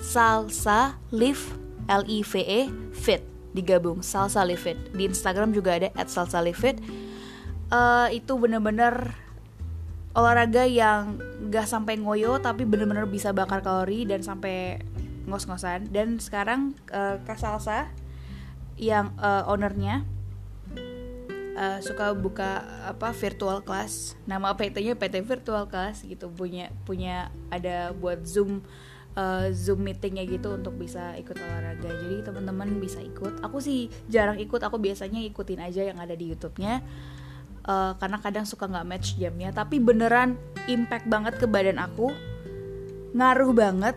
Salsa 0.00 1.00
Live 1.08 1.56
L 1.88 2.04
I 2.04 2.20
V 2.20 2.32
E 2.42 2.60
Fit. 2.92 3.24
Digabung 3.48 4.04
Salsa 4.04 4.44
Live 4.44 4.68
It 4.68 4.76
di 4.92 5.08
Instagram 5.08 5.56
juga 5.56 5.80
ada 5.80 5.88
at 5.96 6.12
Salsa 6.12 6.44
Live 6.44 6.60
It 6.68 6.84
uh, 7.72 8.06
itu 8.12 8.36
bener-bener 8.36 9.16
olahraga 10.12 10.68
yang 10.68 11.16
gak 11.48 11.64
sampai 11.64 11.96
ngoyo 11.96 12.36
tapi 12.44 12.68
bener-bener 12.68 13.08
bisa 13.08 13.32
bakar 13.32 13.64
kalori 13.64 14.04
dan 14.04 14.20
sampai 14.20 14.84
ngos-ngosan. 15.28 15.88
Dan 15.92 16.18
sekarang 16.18 16.74
uh, 16.90 17.20
Kak 17.22 17.38
yang 18.78 19.10
uh, 19.18 19.42
ownernya 19.50 20.06
uh, 21.58 21.78
suka 21.82 22.14
buka 22.14 22.62
apa 22.86 23.10
virtual 23.10 23.60
class. 23.66 24.14
Nama 24.24 24.54
PT-nya 24.54 24.94
PT 24.94 25.26
virtual 25.26 25.66
class 25.66 26.06
gitu. 26.06 26.30
Punya 26.30 26.70
punya 26.86 27.34
ada 27.50 27.90
buat 27.90 28.22
zoom 28.22 28.62
uh, 29.18 29.50
zoom 29.50 29.82
meetingnya 29.82 30.22
gitu 30.30 30.54
untuk 30.54 30.78
bisa 30.78 31.18
ikut 31.18 31.34
olahraga. 31.34 31.90
Jadi 31.90 32.22
teman-teman 32.22 32.78
bisa 32.78 33.02
ikut. 33.02 33.42
Aku 33.42 33.58
sih 33.58 33.90
jarang 34.06 34.38
ikut. 34.38 34.62
Aku 34.62 34.78
biasanya 34.78 35.18
ikutin 35.26 35.58
aja 35.58 35.82
yang 35.82 35.98
ada 35.98 36.14
di 36.14 36.30
YouTube-nya 36.30 36.80
uh, 37.66 37.92
karena 37.98 38.18
kadang 38.22 38.46
suka 38.46 38.70
nggak 38.70 38.86
match 38.86 39.18
jamnya. 39.18 39.50
Tapi 39.50 39.82
beneran 39.82 40.38
impact 40.70 41.10
banget 41.10 41.34
ke 41.36 41.46
badan 41.50 41.82
aku. 41.82 42.14
Ngaruh 43.12 43.50
banget 43.52 43.96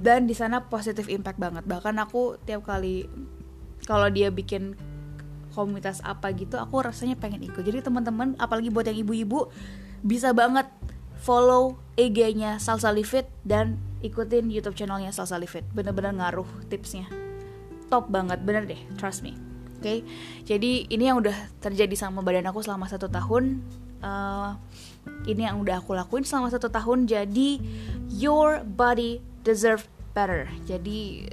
dan 0.00 0.24
di 0.24 0.32
sana 0.32 0.64
positif 0.64 1.06
impact 1.12 1.36
banget. 1.36 1.64
Bahkan 1.68 2.00
aku 2.00 2.40
tiap 2.48 2.64
kali 2.64 3.04
kalau 3.84 4.08
dia 4.08 4.32
bikin 4.32 4.74
komunitas 5.52 6.00
apa 6.00 6.32
gitu 6.32 6.56
aku 6.56 6.80
rasanya 6.80 7.20
pengen 7.20 7.44
ikut. 7.44 7.60
Jadi 7.60 7.84
teman-teman 7.84 8.32
apalagi 8.40 8.72
buat 8.72 8.88
yang 8.88 8.96
ibu-ibu 9.04 9.52
bisa 10.00 10.32
banget 10.32 10.64
follow 11.20 11.76
IG-nya 12.00 12.56
Salsa 12.56 12.88
Live 12.88 13.28
dan 13.44 13.76
ikutin 14.00 14.48
YouTube 14.48 14.72
channelnya 14.72 15.12
Salsa 15.12 15.36
Live 15.36 15.60
bener-bener 15.76 16.16
ngaruh 16.16 16.48
tipsnya. 16.72 17.04
Top 17.92 18.08
banget 18.08 18.40
bener 18.40 18.64
deh 18.64 18.80
trust 18.96 19.20
me. 19.20 19.36
Oke? 19.80 19.84
Okay? 19.84 19.98
jadi 20.44 20.88
ini 20.92 21.08
yang 21.08 21.20
udah 21.20 21.36
terjadi 21.60 21.92
sama 21.96 22.24
badan 22.24 22.48
aku 22.48 22.64
selama 22.64 22.88
satu 22.88 23.12
tahun. 23.12 23.60
Uh, 24.00 24.56
ini 25.28 25.44
yang 25.44 25.60
udah 25.60 25.84
aku 25.84 25.92
lakuin 25.92 26.24
selama 26.24 26.48
satu 26.48 26.72
tahun. 26.72 27.04
Jadi 27.04 27.60
your 28.08 28.64
body 28.64 29.29
deserve 29.42 29.86
better 30.12 30.50
jadi 30.66 31.30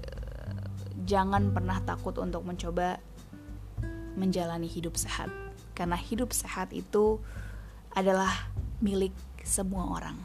jangan 1.08 1.56
pernah 1.56 1.80
takut 1.88 2.20
untuk 2.20 2.44
mencoba 2.44 3.00
menjalani 4.20 4.68
hidup 4.68 5.00
sehat. 5.00 5.32
Karena 5.72 5.96
hidup 5.96 6.36
sehat 6.36 6.76
itu 6.76 7.22
adalah 7.96 8.52
milik 8.84 9.16
semua 9.46 9.88
orang. 9.88 10.18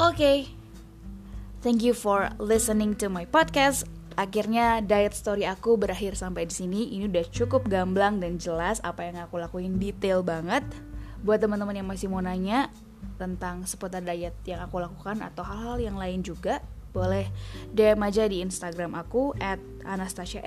Oke. 0.00 0.14
Okay. 0.14 0.38
Thank 1.60 1.80
you 1.80 1.96
for 1.96 2.28
listening 2.36 2.92
to 3.00 3.08
my 3.08 3.24
podcast. 3.24 3.88
Akhirnya 4.20 4.84
diet 4.84 5.16
story 5.16 5.48
aku 5.48 5.80
berakhir 5.80 6.14
sampai 6.14 6.44
di 6.46 6.54
sini. 6.54 6.92
Ini 6.92 7.08
udah 7.08 7.24
cukup 7.32 7.66
gamblang 7.66 8.20
dan 8.20 8.36
jelas 8.36 8.84
apa 8.84 9.08
yang 9.08 9.16
aku 9.24 9.40
lakuin 9.40 9.80
detail 9.80 10.20
banget. 10.20 10.62
Buat 11.24 11.40
teman-teman 11.40 11.72
yang 11.72 11.88
masih 11.88 12.12
mau 12.12 12.20
nanya 12.20 12.68
tentang 13.20 13.64
seputar 13.68 14.02
diet 14.02 14.34
yang 14.48 14.64
aku 14.64 14.80
lakukan 14.80 15.20
atau 15.22 15.44
hal-hal 15.46 15.80
yang 15.80 15.96
lain 15.96 16.24
juga, 16.24 16.64
boleh 16.94 17.26
DM 17.74 17.98
aja 18.06 18.24
di 18.30 18.38
Instagram 18.40 18.94
aku 18.94 19.34
at 19.42 19.58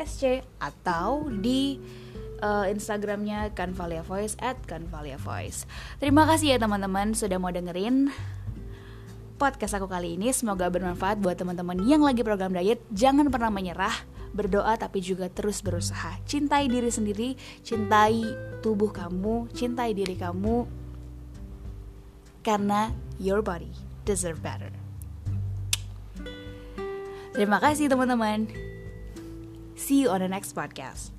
SC 0.08 0.42
atau 0.64 1.28
di 1.28 1.76
uh, 2.40 2.66
Instagramnya 2.72 3.52
Canvalia 3.52 4.02
Voice 4.02 4.40
at 4.40 4.56
Canvalia 4.64 5.20
Voice. 5.20 5.68
Terima 6.00 6.24
kasih 6.24 6.56
ya 6.56 6.58
teman-teman 6.58 7.12
sudah 7.12 7.36
mau 7.36 7.52
dengerin 7.52 8.10
podcast 9.38 9.78
aku 9.78 9.92
kali 9.92 10.18
ini. 10.18 10.34
Semoga 10.34 10.72
bermanfaat 10.72 11.22
buat 11.22 11.38
teman-teman 11.38 11.84
yang 11.86 12.02
lagi 12.02 12.26
program 12.26 12.56
diet. 12.56 12.82
Jangan 12.90 13.30
pernah 13.30 13.54
menyerah, 13.54 13.94
berdoa 14.34 14.74
tapi 14.80 15.04
juga 15.04 15.30
terus 15.30 15.62
berusaha. 15.62 16.18
Cintai 16.26 16.72
diri 16.72 16.90
sendiri, 16.90 17.30
cintai 17.62 18.24
tubuh 18.66 18.90
kamu, 18.90 19.52
cintai 19.54 19.94
diri 19.94 20.18
kamu 20.18 20.87
karena 22.48 22.96
your 23.20 23.44
body 23.44 23.76
deserve 24.08 24.40
better. 24.40 24.72
Terima 27.36 27.60
kasih 27.60 27.92
teman-teman. 27.92 28.48
See 29.76 30.00
you 30.00 30.08
on 30.08 30.24
the 30.24 30.32
next 30.32 30.56
podcast. 30.56 31.12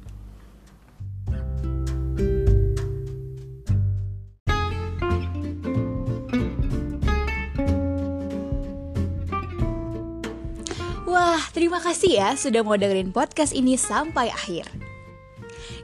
Wah, 11.04 11.44
terima 11.52 11.78
kasih 11.84 12.16
ya 12.16 12.28
sudah 12.40 12.64
mau 12.64 12.80
dengerin 12.80 13.12
podcast 13.12 13.52
ini 13.52 13.76
sampai 13.76 14.32
akhir. 14.32 14.64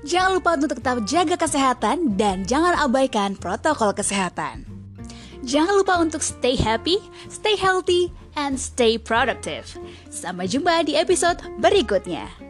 Jangan 0.08 0.40
lupa 0.40 0.56
untuk 0.56 0.72
tetap 0.72 1.04
jaga 1.04 1.36
kesehatan 1.36 2.16
dan 2.16 2.48
jangan 2.48 2.76
abaikan 2.80 3.36
protokol 3.38 3.94
kesehatan. 3.96 4.73
Jangan 5.44 5.76
lupa 5.76 6.00
untuk 6.00 6.24
stay 6.24 6.56
happy, 6.56 6.96
stay 7.28 7.52
healthy, 7.54 8.08
and 8.34 8.56
stay 8.56 8.96
productive. 8.96 9.68
Sampai 10.08 10.48
jumpa 10.48 10.88
di 10.88 10.96
episode 10.96 11.44
berikutnya. 11.60 12.43